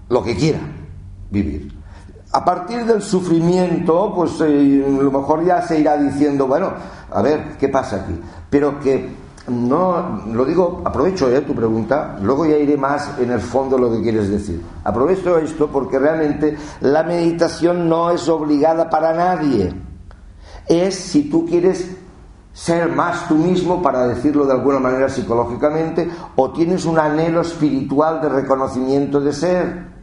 lo 0.09 0.23
que 0.23 0.37
quiera 0.37 0.61
vivir. 1.31 1.73
A 2.33 2.45
partir 2.45 2.85
del 2.85 3.01
sufrimiento, 3.01 4.13
pues 4.15 4.33
eh, 4.41 4.85
a 4.87 5.03
lo 5.03 5.11
mejor 5.11 5.45
ya 5.45 5.63
se 5.63 5.81
irá 5.81 5.97
diciendo, 5.97 6.47
bueno, 6.47 6.73
a 7.11 7.23
ver, 7.23 7.57
¿qué 7.59 7.69
pasa 7.69 7.97
aquí? 7.97 8.21
Pero 8.51 8.79
que 8.81 9.09
no, 9.49 10.23
lo 10.31 10.45
digo, 10.45 10.83
aprovecho 10.85 11.31
eh, 11.35 11.41
tu 11.41 11.55
pregunta, 11.55 12.19
luego 12.21 12.45
ya 12.45 12.57
iré 12.57 12.77
más 12.77 13.19
en 13.19 13.31
el 13.31 13.41
fondo 13.41 13.79
lo 13.79 13.91
que 13.91 14.03
quieres 14.03 14.29
decir. 14.29 14.63
Aprovecho 14.85 15.39
esto 15.39 15.69
porque 15.69 15.99
realmente 15.99 16.57
la 16.83 17.03
meditación 17.03 17.89
no 17.89 18.11
es 18.11 18.29
obligada 18.29 18.91
para 18.91 19.15
nadie. 19.15 19.88
Es 20.69 20.95
si 20.95 21.31
tú 21.31 21.47
quieres 21.47 21.97
ser 22.53 22.91
más 22.91 23.29
tú 23.29 23.37
mismo, 23.37 23.81
para 23.81 24.07
decirlo 24.07 24.45
de 24.45 24.53
alguna 24.53 24.79
manera 24.81 25.09
psicológicamente, 25.09 26.11
o 26.37 26.51
tienes 26.51 26.85
un 26.85 26.99
anhelo 26.99 27.41
espiritual 27.41 28.21
de 28.21 28.29
reconocimiento 28.29 29.21
de 29.21 29.33
ser 29.33 29.99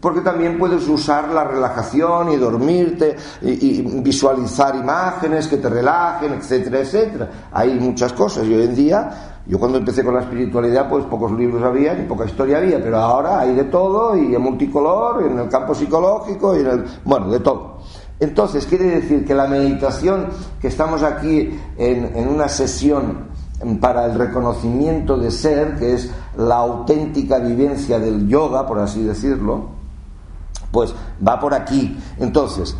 porque 0.00 0.20
también 0.20 0.58
puedes 0.58 0.86
usar 0.88 1.30
la 1.30 1.42
relajación 1.42 2.30
y 2.30 2.36
dormirte 2.36 3.16
y, 3.42 3.82
visualizar 4.02 4.76
imágenes 4.76 5.48
que 5.48 5.56
te 5.56 5.68
relajen, 5.68 6.34
etcétera, 6.34 6.80
etcétera. 6.80 7.30
Hay 7.52 7.78
muchas 7.80 8.12
cosas 8.12 8.46
y 8.46 8.54
hoy 8.54 8.64
en 8.64 8.74
día, 8.76 9.40
yo 9.46 9.58
cuando 9.58 9.78
empecé 9.78 10.04
con 10.04 10.14
la 10.14 10.20
espiritualidad, 10.20 10.88
pues 10.88 11.04
pocos 11.06 11.32
libros 11.32 11.62
había 11.62 11.98
y 11.98 12.06
poca 12.06 12.24
historia 12.24 12.58
había, 12.58 12.80
pero 12.80 12.98
ahora 12.98 13.40
hay 13.40 13.54
de 13.54 13.64
todo 13.64 14.16
y 14.16 14.32
es 14.34 14.40
multicolor, 14.40 15.24
y 15.24 15.32
en 15.32 15.38
el 15.40 15.48
campo 15.48 15.74
psicológico 15.74 16.56
y 16.56 16.60
en 16.60 16.66
el, 16.66 16.84
bueno, 17.04 17.28
de 17.28 17.40
todo. 17.40 17.75
Entonces, 18.18 18.66
quiere 18.66 18.86
decir 18.86 19.26
que 19.26 19.34
la 19.34 19.46
meditación, 19.46 20.28
que 20.60 20.68
estamos 20.68 21.02
aquí 21.02 21.58
en, 21.76 22.28
una 22.28 22.48
sesión 22.48 23.26
para 23.80 24.06
el 24.06 24.18
reconocimiento 24.18 25.18
de 25.18 25.30
ser, 25.30 25.76
que 25.76 25.94
es 25.94 26.10
la 26.36 26.56
auténtica 26.56 27.38
vivencia 27.38 27.98
del 27.98 28.26
yoga, 28.26 28.66
por 28.66 28.78
así 28.78 29.02
decirlo, 29.02 29.68
pues 30.70 30.94
va 31.26 31.38
por 31.38 31.52
aquí. 31.52 31.98
Entonces, 32.18 32.74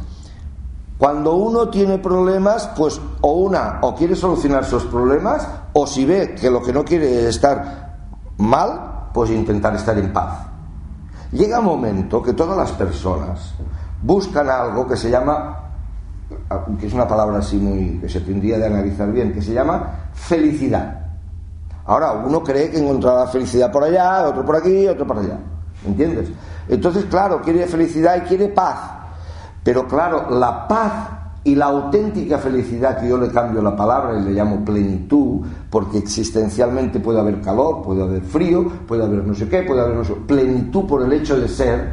cuando 0.97 1.35
uno 1.35 1.69
tiene 1.69 1.99
problemas, 1.99 2.71
pues 2.77 2.99
o 3.21 3.33
una, 3.33 3.81
o 3.83 3.95
quiere 3.95 4.17
solucionar 4.17 4.65
sus 4.65 4.85
problemas, 4.85 5.47
o 5.75 5.87
si 5.87 6.07
ve 6.07 6.35
que 6.35 6.51
lo 6.51 6.63
que 6.63 6.73
no 6.73 6.83
quiere 6.83 7.21
es 7.21 7.37
estar 7.37 7.99
mal, 8.39 9.11
pues 9.13 9.31
intentar 9.31 9.75
estar 9.77 9.99
en 9.99 10.13
paz. 10.15 10.47
Llega 11.33 11.59
un 11.59 11.67
momento 11.67 12.23
que 12.23 12.33
todas 12.33 12.57
las 12.57 12.73
personas 12.73 13.55
buscan 14.03 14.49
algo 14.49 14.87
que 14.87 14.97
se 14.97 15.11
llama, 15.11 15.71
que 16.79 16.87
es 16.87 16.93
una 16.93 17.07
palabra 17.07 17.39
así 17.39 17.57
muy, 17.57 17.99
que 18.01 18.09
se 18.09 18.21
tendría 18.21 18.59
de 18.59 18.67
analizar 18.67 19.11
bien, 19.13 19.33
que 19.33 19.43
se 19.43 19.53
llama 19.53 20.11
felicidad. 20.13 21.03
Ahora, 21.87 22.13
uno 22.13 22.43
cree 22.43 22.71
que 22.71 22.79
encontrará 22.79 23.27
felicidad 23.29 23.71
por 23.71 23.85
allá, 23.85 24.29
otro 24.29 24.45
por 24.45 24.57
aquí, 24.57 24.89
otro 24.89 25.07
por 25.07 25.19
allá. 25.19 25.39
¿Entiendes? 25.87 26.31
Entonces, 26.69 27.05
claro, 27.05 27.41
quiere 27.41 27.67
felicidad 27.67 28.17
y 28.17 28.21
quiere 28.23 28.49
paz. 28.49 28.79
Pero 29.63 29.87
claro, 29.87 30.29
la 30.31 30.67
paz 30.67 30.93
y 31.47 31.55
la 31.55 31.67
auténtica 31.67 32.39
felicidad, 32.39 32.99
que 32.99 33.09
yo 33.09 33.17
le 33.17 33.29
cambio 33.31 33.63
la 33.63 33.77
palabra 33.77 34.19
y 34.19 34.25
le 34.25 34.33
llamo 34.33 34.65
plenitud, 34.65 35.47
porque 35.71 35.99
existencialmente 35.99 36.99
puede 36.99 37.21
haber 37.21 37.41
calor, 37.41 37.83
puede 37.83 38.03
haber 38.03 38.23
frío, 38.23 38.69
puede 38.87 39.05
haber 39.05 39.25
no 39.25 39.33
sé 39.33 39.49
qué, 39.49 39.63
puede 39.63 39.81
haber 39.81 39.95
no 39.95 40.05
sé 40.05 40.15
plenitud 40.27 40.87
por 40.87 41.03
el 41.03 41.13
hecho 41.13 41.39
de 41.39 41.47
ser, 41.47 41.89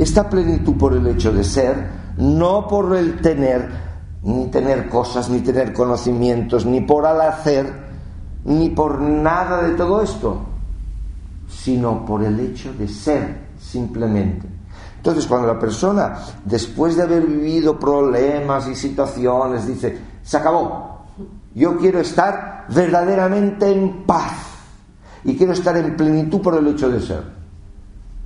esta 0.00 0.30
plenitud 0.30 0.76
por 0.76 0.94
el 0.94 1.06
hecho 1.06 1.30
de 1.30 1.44
ser, 1.44 1.90
no 2.16 2.66
por 2.66 2.96
el 2.96 3.20
tener, 3.20 3.68
ni 4.22 4.46
tener 4.46 4.88
cosas, 4.88 5.28
ni 5.28 5.40
tener 5.40 5.74
conocimientos, 5.74 6.64
ni 6.64 6.80
por 6.80 7.04
al 7.04 7.20
hacer, 7.20 7.70
ni 8.44 8.70
por 8.70 9.00
nada 9.00 9.62
de 9.62 9.74
todo 9.74 10.00
esto, 10.00 10.40
sino 11.48 12.06
por 12.06 12.22
el 12.22 12.40
hecho 12.40 12.72
de 12.72 12.88
ser 12.88 13.48
simplemente. 13.60 14.48
Entonces, 14.96 15.26
cuando 15.26 15.48
la 15.48 15.58
persona, 15.58 16.18
después 16.46 16.96
de 16.96 17.02
haber 17.02 17.26
vivido 17.26 17.78
problemas 17.78 18.68
y 18.68 18.74
situaciones, 18.74 19.66
dice, 19.66 19.98
se 20.22 20.36
acabó, 20.38 21.04
yo 21.54 21.76
quiero 21.76 22.00
estar 22.00 22.64
verdaderamente 22.70 23.70
en 23.70 24.04
paz 24.04 24.32
y 25.24 25.36
quiero 25.36 25.52
estar 25.52 25.76
en 25.76 25.94
plenitud 25.94 26.40
por 26.40 26.56
el 26.56 26.68
hecho 26.68 26.88
de 26.88 27.00
ser. 27.02 27.39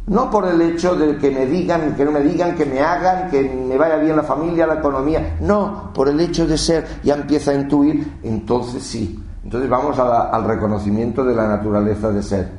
No 0.06 0.30
por 0.30 0.46
el 0.46 0.61
hecho 0.61 0.94
de 0.94 1.16
que 1.16 1.30
me 1.30 1.46
digan, 1.46 1.94
que 1.94 2.04
no 2.04 2.12
me 2.12 2.20
digan, 2.20 2.54
que 2.54 2.66
me 2.66 2.80
hagan, 2.80 3.30
que 3.30 3.42
me 3.42 3.78
vaya 3.78 3.96
bien 3.96 4.16
la 4.16 4.23
familia, 4.23 4.66
la 4.66 4.75
economía. 4.75 5.37
No, 5.40 5.92
por 5.94 6.08
el 6.08 6.20
hecho 6.20 6.46
de 6.46 6.58
ser, 6.58 6.87
ya 7.02 7.14
empieza 7.14 7.52
a 7.52 7.54
intuir, 7.54 8.18
entonces 8.23 8.82
sí. 8.82 9.18
Entonces 9.42 9.68
vamos 9.68 9.99
al 9.99 10.44
reconocimiento 10.44 11.25
de 11.25 11.34
la 11.34 11.49
naturaleza 11.49 12.11
de 12.11 12.23
ser. 12.23 12.50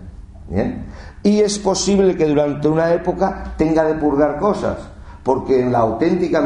¿Bien? 0.49 0.85
Y 1.21 1.39
es 1.39 1.57
posible 1.59 2.15
que 2.15 2.25
durante 2.25 2.67
una 2.67 2.91
época 2.93 3.55
tenga 3.57 3.83
de 3.83 3.95
purgar 3.95 4.39
cosas, 4.39 4.77
porque 5.23 5.59
en 5.59 5.71
la 5.71 5.79
auténtica 5.79 6.41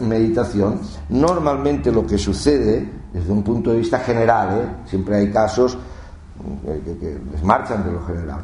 meditación 0.00 0.80
normalmente 1.08 1.90
lo 1.90 2.06
que 2.06 2.18
sucede, 2.18 2.86
desde 3.12 3.32
un 3.32 3.42
punto 3.42 3.70
de 3.70 3.78
vista 3.78 3.98
general, 3.98 4.58
¿eh? 4.58 4.88
siempre 4.88 5.16
hay 5.16 5.30
casos 5.30 5.76
que, 6.84 6.98
que 6.98 7.18
marchan 7.42 7.82
de 7.84 7.92
lo 7.92 8.02
general, 8.04 8.40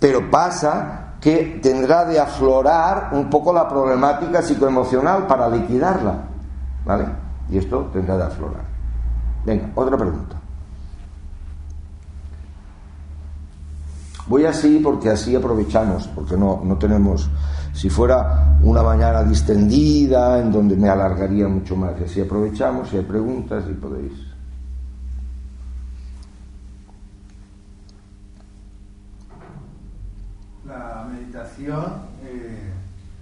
pero 0.00 0.28
pasa 0.28 1.11
que 1.22 1.60
tendrá 1.62 2.04
de 2.04 2.18
aflorar 2.18 3.10
un 3.12 3.30
poco 3.30 3.52
la 3.52 3.68
problemática 3.68 4.42
psicoemocional 4.42 5.24
para 5.28 5.48
liquidarla, 5.48 6.24
¿vale? 6.84 7.06
Y 7.48 7.58
esto 7.58 7.88
tendrá 7.92 8.16
de 8.16 8.24
aflorar. 8.24 8.64
Venga, 9.46 9.70
otra 9.76 9.96
pregunta. 9.96 10.36
Voy 14.26 14.46
así 14.46 14.80
porque 14.82 15.10
así 15.10 15.36
aprovechamos, 15.36 16.08
porque 16.08 16.36
no, 16.36 16.60
no 16.64 16.76
tenemos, 16.76 17.30
si 17.72 17.88
fuera 17.88 18.58
una 18.62 18.82
mañana 18.82 19.22
distendida, 19.22 20.40
en 20.40 20.50
donde 20.50 20.76
me 20.76 20.88
alargaría 20.88 21.46
mucho 21.46 21.76
más, 21.76 21.92
y 22.00 22.04
así 22.04 22.20
aprovechamos, 22.20 22.88
si 22.88 22.96
hay 22.96 23.04
preguntas 23.04 23.62
y 23.70 23.74
podéis. 23.74 24.12
La 30.66 31.02
meditación 31.62 32.02
eh, 32.24 32.72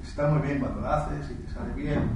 está 0.02 0.28
muy 0.28 0.46
bien 0.46 0.60
cuando 0.60 0.80
la 0.80 0.96
haces 0.98 1.30
y 1.30 1.34
te 1.34 1.52
sale 1.52 1.72
bien, 1.74 2.10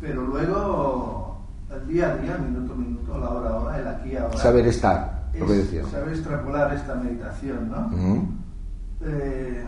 pero 0.00 0.22
luego 0.22 1.38
el 1.70 1.88
día 1.88 2.12
a 2.12 2.16
día, 2.16 2.38
minuto 2.38 2.72
a 2.72 2.76
minuto, 2.76 3.18
la 3.18 3.30
hora 3.30 3.50
a 3.50 3.54
hora, 3.56 3.78
el 3.78 3.88
aquí 3.88 4.16
ahora. 4.16 4.36
Saber 4.36 4.66
estar 4.66 5.16
es 5.34 5.90
saber 5.90 6.14
extrapolar 6.14 6.74
esta 6.74 6.94
meditación, 6.94 7.70
¿no? 7.70 8.28
Eh, 9.02 9.64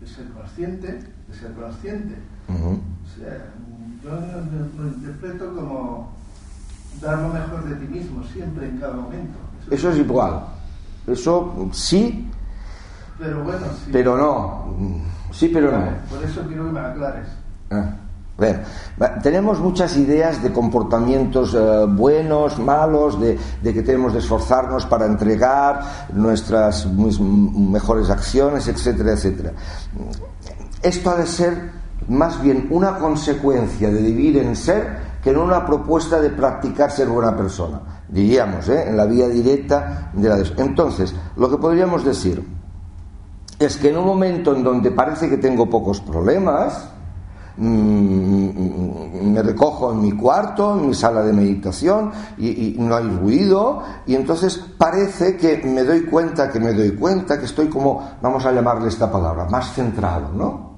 de 0.00 0.06
ser 0.06 0.28
consciente, 0.28 1.00
de 1.28 1.34
ser 1.34 1.52
consciente. 1.52 2.14
o 2.48 3.18
sea, 3.18 3.52
yo 4.02 4.10
lo 4.78 4.88
interpreto 4.88 5.54
como 5.54 6.12
dar 7.00 7.18
lo 7.18 7.28
mejor 7.28 7.64
de 7.64 7.74
ti 7.76 7.92
mismo 7.92 8.22
siempre 8.24 8.68
en 8.68 8.78
cada 8.78 8.94
momento. 8.94 9.38
Eso, 9.70 9.90
es 9.90 9.98
igual. 9.98 10.44
Eso 11.06 11.70
sí. 11.72 12.30
Pero 13.18 13.44
bueno, 13.44 13.66
sí. 13.84 13.90
Pero 13.92 14.16
no. 14.16 14.74
Sí, 15.32 15.50
pero 15.52 15.72
no. 15.72 15.84
Por 16.10 16.22
eso 16.22 16.42
quiero 16.46 16.66
que 16.66 16.72
me 16.72 16.80
aclares. 16.80 17.28
Ah. 17.70 17.96
Bueno, 18.36 18.60
tenemos 19.22 19.60
muchas 19.60 19.96
ideas 19.96 20.42
de 20.42 20.52
comportamientos 20.52 21.54
eh, 21.54 21.86
buenos, 21.88 22.58
malos, 22.58 23.20
de, 23.20 23.38
que 23.62 23.82
tenemos 23.82 24.12
de 24.12 24.18
esforzarnos 24.18 24.86
para 24.86 25.06
entregar 25.06 26.08
nuestras 26.12 26.86
mejores 26.86 28.10
acciones, 28.10 28.66
etcétera, 28.66 29.12
etcétera. 29.12 29.52
Esto 30.82 31.10
ha 31.10 31.16
de 31.16 31.26
ser 31.26 31.70
más 32.08 32.42
bien 32.42 32.66
una 32.70 32.98
consecuencia 32.98 33.88
de 33.88 34.02
vivir 34.02 34.38
en 34.38 34.56
ser 34.56 35.14
que 35.22 35.32
no 35.32 35.44
una 35.44 35.64
propuesta 35.64 36.20
de 36.20 36.30
practicar 36.30 36.90
ser 36.90 37.08
buena 37.08 37.36
persona, 37.36 37.80
diríamos, 38.08 38.68
¿eh? 38.68 38.88
en 38.88 38.96
la 38.96 39.06
vía 39.06 39.28
directa 39.28 40.10
de 40.12 40.28
la... 40.28 40.36
Entonces, 40.58 41.14
lo 41.36 41.48
que 41.48 41.56
podríamos 41.56 42.04
decir 42.04 42.44
es 43.58 43.76
que 43.76 43.88
en 43.90 43.98
un 43.98 44.06
momento 44.06 44.54
en 44.54 44.64
donde 44.64 44.90
parece 44.90 45.28
que 45.28 45.36
tengo 45.36 45.68
pocos 45.68 46.00
problemas, 46.00 46.88
Mm, 47.56 49.32
me 49.32 49.40
recojo 49.40 49.92
en 49.92 50.02
mi 50.02 50.12
cuarto, 50.12 50.76
en 50.76 50.88
mi 50.88 50.94
sala 50.94 51.22
de 51.22 51.32
meditación 51.32 52.10
y, 52.36 52.74
no 52.80 52.96
hay 52.96 53.08
ruido 53.08 53.80
y 54.06 54.16
entonces 54.16 54.58
parece 54.76 55.36
que 55.36 55.58
me 55.58 55.84
doy 55.84 56.02
cuenta, 56.06 56.50
que 56.50 56.58
me 56.58 56.72
doy 56.72 56.96
cuenta, 56.96 57.38
que 57.38 57.44
estoy 57.44 57.68
como, 57.68 58.16
vamos 58.20 58.44
a 58.44 58.50
llamarle 58.50 58.88
esta 58.88 59.10
palabra, 59.10 59.44
más 59.44 59.72
centrado, 59.72 60.30
¿no? 60.32 60.74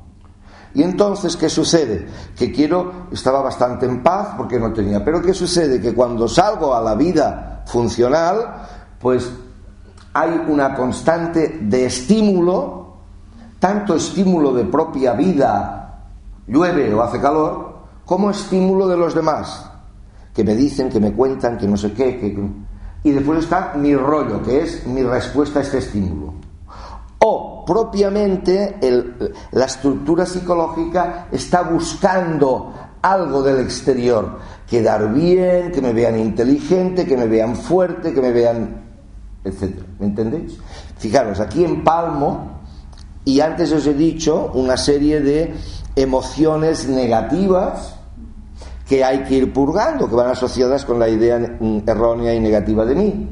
Y 0.75 0.83
entonces, 0.83 1.35
¿qué 1.39 1.49
sucede? 1.49 2.07
Que 2.37 2.53
quiero, 2.53 3.07
estaba 3.11 3.41
bastante 3.41 3.87
en 3.87 4.03
paz 4.03 4.35
porque 4.37 4.61
no 4.61 4.71
tenía, 4.75 5.03
pero 5.03 5.23
¿qué 5.23 5.33
sucede? 5.33 5.81
Que 5.81 5.95
cuando 5.95 6.29
salgo 6.29 6.75
a 6.75 6.83
la 6.83 6.95
vida 6.95 7.62
funcional, 7.65 8.67
pues 9.01 9.31
hay 10.19 10.43
una 10.49 10.75
constante 10.75 11.59
de 11.61 11.85
estímulo, 11.85 12.95
tanto 13.59 13.95
estímulo 13.95 14.55
de 14.55 14.65
propia 14.65 15.13
vida 15.13 16.05
llueve 16.47 16.95
o 16.95 17.03
hace 17.03 17.21
calor, 17.21 17.77
como 18.07 18.31
estímulo 18.31 18.89
de 18.89 18.97
los 18.97 19.15
demás, 19.15 19.71
que 20.33 20.43
me 20.43 20.55
dicen, 20.55 20.89
que 20.89 21.01
me 21.01 21.13
cuentan, 21.13 21.59
que 21.59 21.67
no 21.67 21.77
sé 21.77 21.93
qué, 21.93 22.35
y 23.03 23.11
después 23.11 23.41
está 23.41 23.75
mi 23.77 23.95
rollo, 23.95 24.43
que 24.43 24.63
es 24.63 24.87
mi 24.87 25.03
respuesta 25.03 25.59
a 25.59 25.63
este 25.63 25.79
estímulo. 25.79 26.33
O 27.19 27.65
propiamente 27.67 28.79
la 29.53 29.65
estructura 29.67 30.25
psicológica 30.25 31.27
está 31.31 31.63
buscando 31.63 32.73
algo 33.03 33.43
del 33.43 33.61
exterior, 33.61 34.39
quedar 34.67 35.13
bien, 35.13 35.73
que 35.73 35.83
me 35.83 35.93
vean 35.93 36.19
inteligente, 36.19 37.05
que 37.05 37.17
me 37.17 37.27
vean 37.27 37.55
fuerte, 37.55 38.15
que 38.15 38.21
me 38.21 38.33
vean, 38.33 38.86
etc. 39.47 39.81
¿Me 39.99 40.07
entendéis? 40.07 40.59
Fijaros, 40.99 41.41
aquí 41.41 41.65
en 41.65 41.85
Palmo, 41.85 42.61
y 43.25 43.41
antes 43.41 43.73
os 43.73 43.87
he 43.87 43.95
dicho 43.95 44.51
una 44.55 44.77
serie 44.77 45.21
de 45.21 45.55
emociones 45.97 46.89
negativas 46.89 47.97
que 48.89 49.05
hay 49.05 49.25
que 49.25 49.35
ir 49.35 49.53
purgando, 49.53 50.09
que 50.09 50.15
van 50.15 50.31
asociadas 50.31 50.85
con 50.85 50.99
la 50.99 51.09
idea 51.09 51.59
errónea 51.87 52.35
y 52.35 52.41
negativa 52.41 52.85
de 52.85 52.95
mí. 52.95 53.29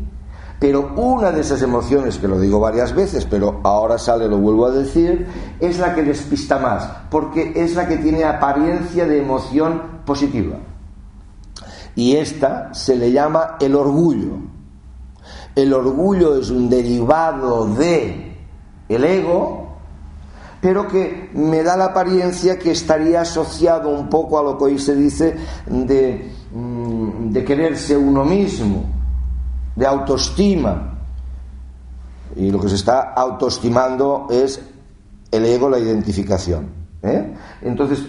Pero 0.58 0.94
una 0.96 1.30
de 1.30 1.42
esas 1.42 1.62
emociones, 1.62 2.18
que 2.18 2.26
lo 2.26 2.40
digo 2.40 2.58
varias 2.58 2.94
veces, 2.94 3.26
pero 3.26 3.60
ahora 3.64 3.98
sale, 3.98 4.28
lo 4.28 4.38
vuelvo 4.38 4.66
a 4.66 4.70
decir, 4.70 5.26
es 5.60 5.78
la 5.78 5.94
que 5.94 6.02
despista 6.02 6.58
más, 6.58 6.88
porque 7.10 7.52
es 7.54 7.74
la 7.74 7.86
que 7.86 7.98
tiene 7.98 8.24
apariencia 8.24 9.06
de 9.06 9.18
emoción 9.18 9.80
positiva. 10.04 10.56
Y 11.94 12.16
esta 12.16 12.72
se 12.74 12.96
le 12.96 13.12
llama 13.12 13.56
el 13.60 13.76
orgullo. 13.76 14.53
El 15.54 15.72
orgullo 15.72 16.36
es 16.36 16.50
un 16.50 16.68
derivado 16.68 17.66
de 17.74 18.36
el 18.88 19.04
ego, 19.04 19.68
pero 20.60 20.88
que 20.88 21.30
me 21.34 21.62
da 21.62 21.76
la 21.76 21.86
apariencia 21.86 22.58
que 22.58 22.72
estaría 22.72 23.20
asociado 23.20 23.90
un 23.90 24.08
poco 24.08 24.38
a 24.38 24.42
lo 24.42 24.58
que 24.58 24.64
hoy 24.64 24.78
se 24.78 24.96
dice 24.96 25.36
de, 25.66 26.32
mm, 26.52 27.32
quererse 27.44 27.96
uno 27.96 28.24
mismo, 28.24 28.84
de 29.76 29.86
autoestima. 29.86 30.98
Y 32.36 32.50
lo 32.50 32.60
que 32.60 32.68
se 32.68 32.76
está 32.76 33.12
autoestimando 33.12 34.26
es 34.30 34.60
el 35.30 35.44
ego, 35.44 35.68
la 35.68 35.78
identificación. 35.78 36.68
¿eh? 37.02 37.34
Entonces, 37.62 38.04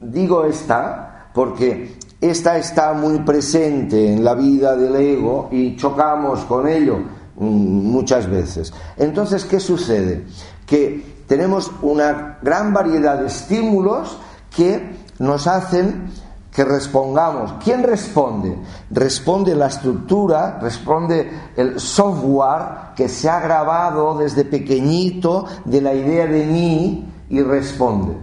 digo 0.00 0.44
esta 0.44 1.30
porque 1.32 1.96
esta 2.22 2.56
está 2.56 2.92
muy 2.92 3.18
presente 3.18 4.12
en 4.12 4.22
la 4.22 4.34
vida 4.34 4.76
del 4.76 4.94
ego 4.94 5.48
y 5.50 5.74
chocamos 5.74 6.44
con 6.44 6.68
ello 6.68 6.98
mm, 7.36 7.44
muchas 7.44 8.30
veces. 8.30 8.72
Entonces, 8.96 9.44
¿qué 9.44 9.58
sucede? 9.58 10.24
Que 10.64 11.24
tenemos 11.26 11.72
una 11.82 12.38
gran 12.40 12.72
variedad 12.72 13.18
de 13.18 13.26
estímulos 13.26 14.18
que 14.54 15.02
nos 15.18 15.48
hacen 15.48 16.10
que 16.52 16.64
respondamos. 16.64 17.54
¿Quién 17.64 17.82
responde? 17.82 18.56
Responde 18.90 19.56
la 19.56 19.66
estructura, 19.66 20.60
responde 20.60 21.28
el 21.56 21.80
software 21.80 22.94
que 22.94 23.08
se 23.08 23.28
ha 23.28 23.40
grabado 23.40 24.16
desde 24.16 24.44
pequeñito 24.44 25.46
de 25.64 25.80
la 25.80 25.92
idea 25.92 26.26
de 26.26 26.46
mí 26.46 27.12
y 27.30 27.42
responde. 27.42 28.16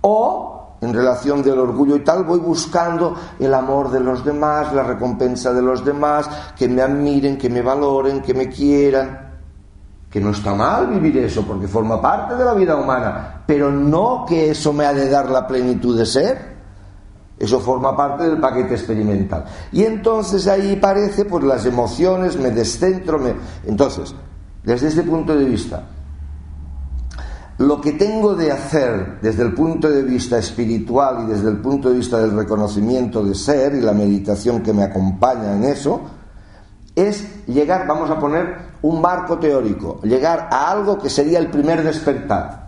O 0.00 0.63
en 0.84 0.92
relación 0.92 1.42
del 1.42 1.58
orgullo 1.58 1.96
y 1.96 2.00
tal, 2.00 2.24
voy 2.24 2.38
buscando 2.38 3.14
el 3.38 3.52
amor 3.54 3.90
de 3.90 4.00
los 4.00 4.24
demás, 4.24 4.72
la 4.74 4.82
recompensa 4.82 5.52
de 5.52 5.62
los 5.62 5.84
demás, 5.84 6.28
que 6.56 6.68
me 6.68 6.82
admiren, 6.82 7.38
que 7.38 7.48
me 7.48 7.62
valoren, 7.62 8.20
que 8.20 8.34
me 8.34 8.48
quieran. 8.48 9.32
Que 10.10 10.20
no 10.20 10.30
está 10.30 10.54
mal 10.54 10.86
vivir 10.86 11.16
eso, 11.18 11.42
porque 11.42 11.66
forma 11.66 12.00
parte 12.00 12.36
de 12.36 12.44
la 12.44 12.54
vida 12.54 12.76
humana, 12.76 13.42
pero 13.46 13.70
no 13.70 14.24
que 14.28 14.50
eso 14.50 14.72
me 14.72 14.84
ha 14.84 14.92
de 14.92 15.08
dar 15.08 15.30
la 15.30 15.46
plenitud 15.46 15.98
de 15.98 16.06
ser. 16.06 16.54
Eso 17.36 17.58
forma 17.58 17.96
parte 17.96 18.24
del 18.24 18.38
paquete 18.38 18.74
experimental. 18.74 19.44
Y 19.72 19.82
entonces 19.82 20.46
ahí 20.46 20.76
parece, 20.76 21.24
pues 21.24 21.42
las 21.42 21.66
emociones, 21.66 22.36
me 22.36 22.50
descentro, 22.50 23.18
me... 23.18 23.34
Entonces, 23.66 24.14
desde 24.62 24.88
este 24.88 25.02
punto 25.02 25.34
de 25.34 25.44
vista, 25.44 25.82
lo 27.58 27.80
que 27.80 27.92
tengo 27.92 28.34
de 28.34 28.50
hacer 28.50 29.20
desde 29.22 29.44
el 29.44 29.54
punto 29.54 29.88
de 29.88 30.02
vista 30.02 30.38
espiritual 30.38 31.24
y 31.24 31.32
desde 31.32 31.50
el 31.50 31.58
punto 31.58 31.90
de 31.90 31.98
vista 31.98 32.18
del 32.18 32.36
reconocimiento 32.36 33.22
de 33.22 33.34
ser 33.34 33.74
y 33.74 33.80
la 33.80 33.92
meditación 33.92 34.60
que 34.60 34.72
me 34.72 34.82
acompaña 34.82 35.54
en 35.54 35.64
eso, 35.64 36.00
es 36.96 37.46
llegar, 37.46 37.86
vamos 37.86 38.10
a 38.10 38.18
poner 38.18 38.56
un 38.82 39.00
marco 39.00 39.38
teórico, 39.38 40.00
llegar 40.02 40.48
a 40.50 40.70
algo 40.70 40.98
que 40.98 41.10
sería 41.10 41.38
el 41.38 41.48
primer 41.48 41.82
despertar. 41.82 42.64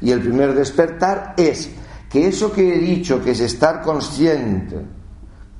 Y 0.00 0.10
el 0.10 0.20
primer 0.20 0.54
despertar 0.54 1.34
es 1.36 1.70
que 2.10 2.26
eso 2.26 2.52
que 2.52 2.74
he 2.74 2.78
dicho, 2.78 3.22
que 3.22 3.30
es 3.30 3.40
estar 3.40 3.82
consciente, 3.82 4.84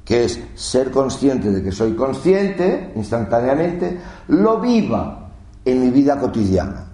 que 0.04 0.24
es 0.24 0.40
ser 0.54 0.90
consciente 0.90 1.50
de 1.50 1.62
que 1.62 1.72
soy 1.72 1.94
consciente 1.94 2.92
instantáneamente, 2.96 3.98
lo 4.28 4.60
viva 4.60 5.30
en 5.64 5.80
mi 5.80 5.90
vida 5.90 6.18
cotidiana. 6.18 6.91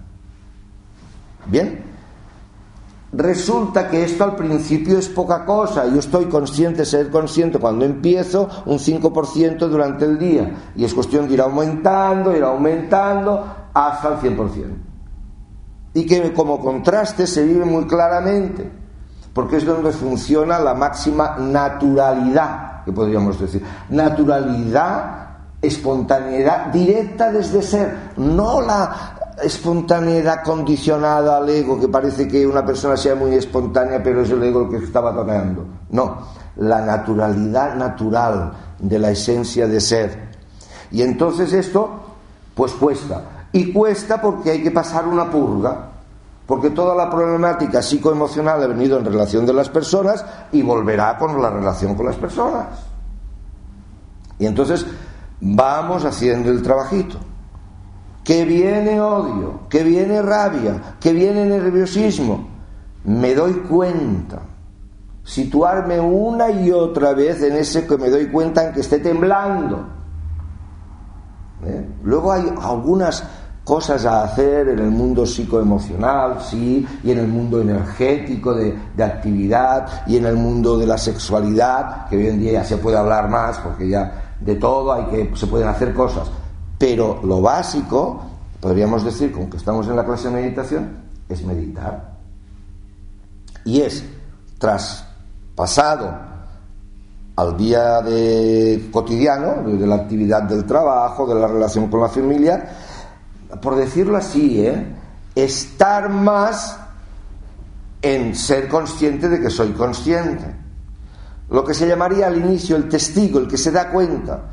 Bien, 1.49 1.83
resulta 3.11 3.89
que 3.89 4.03
esto 4.03 4.23
al 4.23 4.35
principio 4.35 4.97
es 4.97 5.09
poca 5.09 5.45
cosa. 5.45 5.87
Yo 5.87 5.99
estoy 5.99 6.25
consciente, 6.25 6.85
ser 6.85 7.09
consciente 7.09 7.59
cuando 7.59 7.85
empiezo 7.85 8.47
un 8.65 8.77
5% 8.77 9.57
durante 9.67 10.05
el 10.05 10.19
día. 10.19 10.71
Y 10.75 10.85
es 10.85 10.93
cuestión 10.93 11.27
de 11.27 11.33
ir 11.33 11.41
aumentando, 11.41 12.35
ir 12.35 12.43
aumentando 12.43 13.45
hasta 13.73 14.09
el 14.09 14.37
100%. 14.37 14.65
Y 15.95 16.05
que 16.05 16.31
como 16.33 16.59
contraste 16.59 17.25
se 17.25 17.43
vive 17.43 17.65
muy 17.65 17.87
claramente, 17.87 18.69
porque 19.33 19.57
es 19.57 19.65
donde 19.65 19.91
funciona 19.91 20.59
la 20.59 20.75
máxima 20.75 21.37
naturalidad, 21.39 22.83
que 22.85 22.91
podríamos 22.91 23.39
decir. 23.39 23.63
Naturalidad 23.89 25.29
espontaneidad 25.61 26.67
directa 26.67 27.31
desde 27.31 27.61
ser, 27.61 28.11
no 28.17 28.61
la 28.61 29.18
espontaneidad 29.43 30.43
condicionada 30.43 31.37
al 31.37 31.49
ego, 31.49 31.79
que 31.79 31.87
parece 31.87 32.27
que 32.27 32.45
una 32.45 32.65
persona 32.65 32.95
sea 32.97 33.15
muy 33.15 33.33
espontánea, 33.35 34.01
pero 34.03 34.21
es 34.21 34.29
el 34.29 34.43
ego 34.43 34.63
el 34.63 34.69
que 34.69 34.85
está 34.85 34.99
batallando. 34.99 35.65
No, 35.91 36.17
la 36.57 36.81
naturalidad 36.81 37.75
natural 37.75 38.51
de 38.79 38.99
la 38.99 39.11
esencia 39.11 39.67
de 39.67 39.79
ser. 39.79 40.29
Y 40.91 41.01
entonces 41.01 41.53
esto, 41.53 41.89
pues 42.55 42.73
cuesta. 42.73 43.47
Y 43.51 43.71
cuesta 43.73 44.21
porque 44.21 44.51
hay 44.51 44.63
que 44.63 44.71
pasar 44.71 45.07
una 45.07 45.29
purga, 45.29 45.89
porque 46.45 46.69
toda 46.71 46.95
la 46.95 47.09
problemática 47.09 47.81
psicoemocional 47.81 48.63
ha 48.63 48.67
venido 48.67 48.97
en 48.97 49.05
relación 49.05 49.45
de 49.45 49.53
las 49.53 49.69
personas 49.69 50.25
y 50.51 50.61
volverá 50.61 51.17
con 51.17 51.41
la 51.41 51.49
relación 51.49 51.95
con 51.95 52.05
las 52.05 52.15
personas. 52.15 52.67
Y 54.37 54.45
entonces 54.45 54.85
vamos 55.41 56.05
haciendo 56.05 56.49
el 56.49 56.61
trabajito 56.61 57.17
que 58.29 58.45
viene 58.45 59.01
odio, 59.01 59.61
que 59.69 59.81
viene 59.81 60.21
rabia, 60.21 60.97
que 60.99 61.13
viene 61.13 61.47
nerviosismo, 61.47 62.47
me 63.05 63.33
doy 63.33 63.53
cuenta. 63.67 64.41
Situarme 65.23 65.99
una 65.99 66.51
y 66.51 66.69
otra 66.69 67.13
vez 67.13 67.41
en 67.41 67.53
ese 67.53 67.87
que 67.87 67.97
me 67.97 68.07
doy 68.07 68.27
cuenta 68.27 68.67
en 68.67 68.73
que 68.73 68.81
esté 68.81 68.99
temblando. 68.99 69.83
¿Eh? 71.65 71.89
Luego 72.03 72.31
hay 72.31 72.53
algunas 72.61 73.23
cosas 73.63 74.05
a 74.05 74.25
hacer 74.25 74.69
en 74.69 74.77
el 74.77 74.91
mundo 74.91 75.25
psicoemocional, 75.25 76.39
sí, 76.39 76.87
y 77.03 77.09
en 77.09 77.17
el 77.17 77.27
mundo 77.27 77.59
energético 77.59 78.53
de, 78.53 78.77
de, 78.95 79.03
actividad, 79.03 80.03
y 80.05 80.17
en 80.17 80.27
el 80.27 80.35
mundo 80.35 80.77
de 80.77 80.85
la 80.85 80.99
sexualidad, 80.99 82.07
que 82.07 82.17
hoy 82.17 82.27
en 82.27 82.37
día 82.37 82.51
ya 82.51 82.63
se 82.63 82.77
puede 82.77 82.95
hablar 82.95 83.27
más, 83.27 83.57
porque 83.57 83.89
ya 83.89 84.35
de 84.39 84.53
todo 84.53 84.93
hay 84.93 85.05
que, 85.05 85.35
se 85.35 85.47
pueden 85.47 85.67
hacer 85.67 85.95
cosas. 85.95 86.29
Pero 86.79 87.19
lo 87.23 87.41
básico, 87.41 88.23
podríamos 88.61 89.03
decir, 89.03 89.33
como 89.33 89.49
que 89.49 89.57
estamos 89.57 89.87
en 89.87 89.97
la 89.97 90.05
clase 90.05 90.29
de 90.29 90.41
meditación, 90.41 90.97
es 91.27 91.43
meditar. 91.43 92.17
Y 93.65 93.81
es 93.81 94.03
traspasado 94.57 96.09
al 97.35 97.57
día 97.57 98.01
de 98.01 98.89
cotidiano, 98.91 99.63
de 99.63 99.85
la 99.85 99.95
actividad 99.95 100.43
del 100.43 100.65
trabajo, 100.65 101.27
de 101.27 101.39
la 101.39 101.47
relación 101.47 101.89
con 101.89 102.01
la 102.01 102.09
familia, 102.09 102.69
por 103.61 103.75
decirlo 103.75 104.17
así, 104.17 104.65
¿eh? 104.65 104.95
estar 105.35 106.09
más 106.09 106.77
en 108.01 108.35
ser 108.35 108.67
consciente 108.69 109.27
de 109.27 109.41
que 109.41 109.49
soy 109.49 109.71
consciente. 109.71 110.45
Lo 111.49 111.63
que 111.63 111.73
se 111.73 111.87
llamaría 111.87 112.27
al 112.27 112.37
inicio 112.37 112.75
el 112.75 112.87
testigo, 112.87 113.39
el 113.39 113.47
que 113.47 113.57
se 113.57 113.71
da 113.71 113.89
cuenta. 113.89 114.43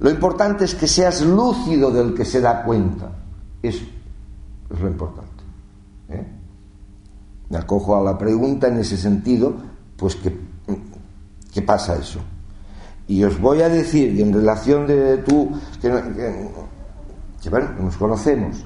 Lo 0.00 0.10
importante 0.10 0.64
es 0.64 0.74
que 0.74 0.86
seas 0.86 1.22
lúcido 1.22 1.90
del 1.90 2.14
que 2.14 2.24
se 2.24 2.40
da 2.40 2.62
cuenta. 2.62 3.10
Eso 3.62 3.84
es 4.70 4.80
lo 4.80 4.88
importante. 4.88 5.42
¿eh? 6.10 6.26
Me 7.50 7.58
acojo 7.58 7.96
a 7.96 8.02
la 8.02 8.16
pregunta 8.16 8.68
en 8.68 8.78
ese 8.78 8.96
sentido, 8.96 9.54
pues 9.96 10.16
que, 10.16 10.38
¿qué 11.52 11.62
pasa 11.62 11.96
eso? 11.96 12.20
Y 13.08 13.24
os 13.24 13.40
voy 13.40 13.62
a 13.62 13.68
decir, 13.68 14.14
y 14.14 14.22
en 14.22 14.32
relación 14.32 14.86
de 14.86 15.16
tú, 15.18 15.50
que, 15.80 15.88
bueno, 17.48 17.70
nos 17.80 17.96
conocemos, 17.96 18.64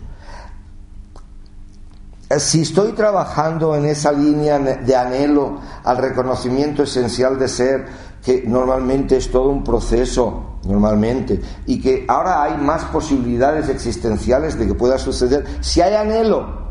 si 2.38 2.62
estoy 2.62 2.92
trabajando 2.92 3.76
en 3.76 3.84
esa 3.84 4.10
línea 4.10 4.58
de 4.58 4.96
anhelo 4.96 5.60
al 5.84 5.98
reconocimiento 5.98 6.82
esencial 6.82 7.38
de 7.38 7.46
ser, 7.46 7.86
que 8.24 8.42
normalmente 8.46 9.16
es 9.16 9.30
todo 9.30 9.48
un 9.50 9.62
proceso, 9.62 10.51
normalmente, 10.64 11.40
y 11.66 11.80
que 11.80 12.04
ahora 12.08 12.42
hay 12.42 12.56
más 12.56 12.84
posibilidades 12.86 13.68
existenciales 13.68 14.58
de 14.58 14.66
que 14.66 14.74
pueda 14.74 14.98
suceder, 14.98 15.44
si 15.60 15.80
hay 15.80 15.94
anhelo, 15.94 16.62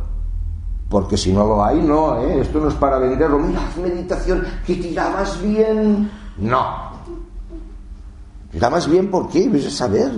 porque 0.89 1.17
si 1.17 1.31
no 1.31 1.45
lo 1.45 1.63
hay, 1.63 1.81
no, 1.81 2.21
¿eh? 2.21 2.41
esto 2.41 2.59
no 2.59 2.67
es 2.67 2.75
para 2.75 2.97
venderlo, 2.97 3.39
mira, 3.39 3.61
meditación, 3.81 4.43
que 4.65 4.93
más 4.95 5.41
bien, 5.41 6.09
no, 6.37 6.91
más 8.59 8.89
bien, 8.89 9.09
¿por 9.09 9.29
qué? 9.29 9.47
Ves 9.47 9.67
a 9.67 9.71
saber, 9.71 10.11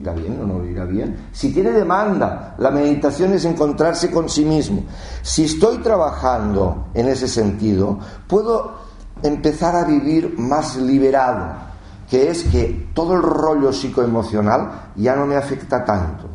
irá 0.00 0.12
bien 0.12 0.38
o 0.40 0.46
no 0.46 0.64
irá 0.64 0.84
bien. 0.84 1.28
Si 1.32 1.52
tiene 1.52 1.70
demanda, 1.70 2.54
la 2.58 2.70
meditación 2.70 3.32
es 3.32 3.44
encontrarse 3.44 4.10
con 4.10 4.28
sí 4.28 4.44
mismo. 4.44 4.84
Si 5.22 5.44
estoy 5.44 5.78
trabajando 5.78 6.88
en 6.94 7.08
ese 7.08 7.28
sentido, 7.28 7.98
puedo 8.26 8.74
empezar 9.22 9.76
a 9.76 9.84
vivir 9.84 10.38
más 10.38 10.76
liberado, 10.76 11.73
que 12.14 12.30
es 12.30 12.44
que 12.44 12.90
todo 12.94 13.16
el 13.16 13.22
rollo 13.22 13.72
psicoemocional 13.72 14.92
ya 14.94 15.16
no 15.16 15.26
me 15.26 15.34
afecta 15.34 15.84
tanto. 15.84 16.28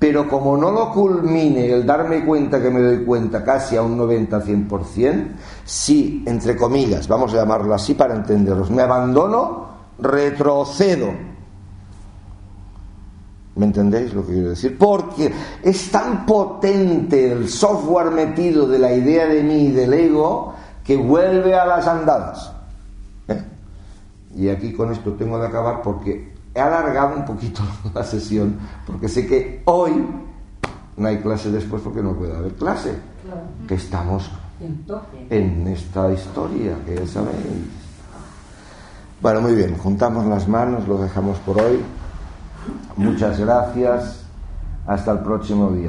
Pero 0.00 0.28
como 0.28 0.56
no 0.56 0.72
lo 0.72 0.90
culmine 0.90 1.70
el 1.70 1.86
darme 1.86 2.24
cuenta 2.24 2.60
que 2.60 2.70
me 2.70 2.82
doy 2.82 3.04
cuenta 3.04 3.44
casi 3.44 3.76
a 3.76 3.82
un 3.82 3.96
90-100%, 3.96 5.28
si, 5.64 6.24
entre 6.26 6.56
comillas, 6.56 7.06
vamos 7.06 7.32
a 7.32 7.36
llamarlo 7.36 7.72
así 7.72 7.94
para 7.94 8.16
entenderlos, 8.16 8.68
me 8.72 8.82
abandono, 8.82 9.68
retrocedo. 10.00 11.12
¿Me 13.54 13.66
entendéis 13.66 14.12
lo 14.12 14.26
que 14.26 14.32
quiero 14.32 14.48
decir? 14.48 14.76
Porque 14.76 15.32
es 15.62 15.88
tan 15.88 16.26
potente 16.26 17.30
el 17.30 17.48
software 17.48 18.10
metido 18.10 18.66
de 18.66 18.80
la 18.80 18.92
idea 18.92 19.26
de 19.26 19.44
mí 19.44 19.66
y 19.66 19.70
del 19.70 19.94
ego 19.94 20.52
que 20.82 20.96
vuelve 20.96 21.54
a 21.54 21.64
las 21.64 21.86
andadas. 21.86 22.55
Y 24.36 24.50
aquí 24.50 24.72
con 24.72 24.92
esto 24.92 25.12
tengo 25.12 25.38
de 25.38 25.46
acabar 25.46 25.80
porque 25.82 26.34
he 26.54 26.60
alargado 26.60 27.16
un 27.16 27.24
poquito 27.24 27.62
la 27.94 28.04
sesión, 28.04 28.58
porque 28.86 29.08
sé 29.08 29.26
que 29.26 29.62
hoy 29.64 30.06
no 30.96 31.08
hay 31.08 31.18
clase 31.18 31.50
después 31.50 31.82
porque 31.82 32.02
no 32.02 32.14
puede 32.14 32.36
haber 32.36 32.54
clase. 32.54 32.94
Que 33.66 33.74
estamos 33.74 34.30
en 35.30 35.66
esta 35.66 36.12
historia, 36.12 36.76
que 36.84 36.94
ya 36.94 37.06
sabéis. 37.06 37.36
Bueno, 39.20 39.40
muy 39.40 39.54
bien, 39.54 39.76
juntamos 39.78 40.26
las 40.26 40.46
manos, 40.46 40.86
lo 40.86 40.98
dejamos 40.98 41.38
por 41.38 41.60
hoy. 41.60 41.80
Muchas 42.96 43.40
gracias. 43.40 44.22
Hasta 44.86 45.12
el 45.12 45.18
próximo 45.20 45.70
día. 45.70 45.84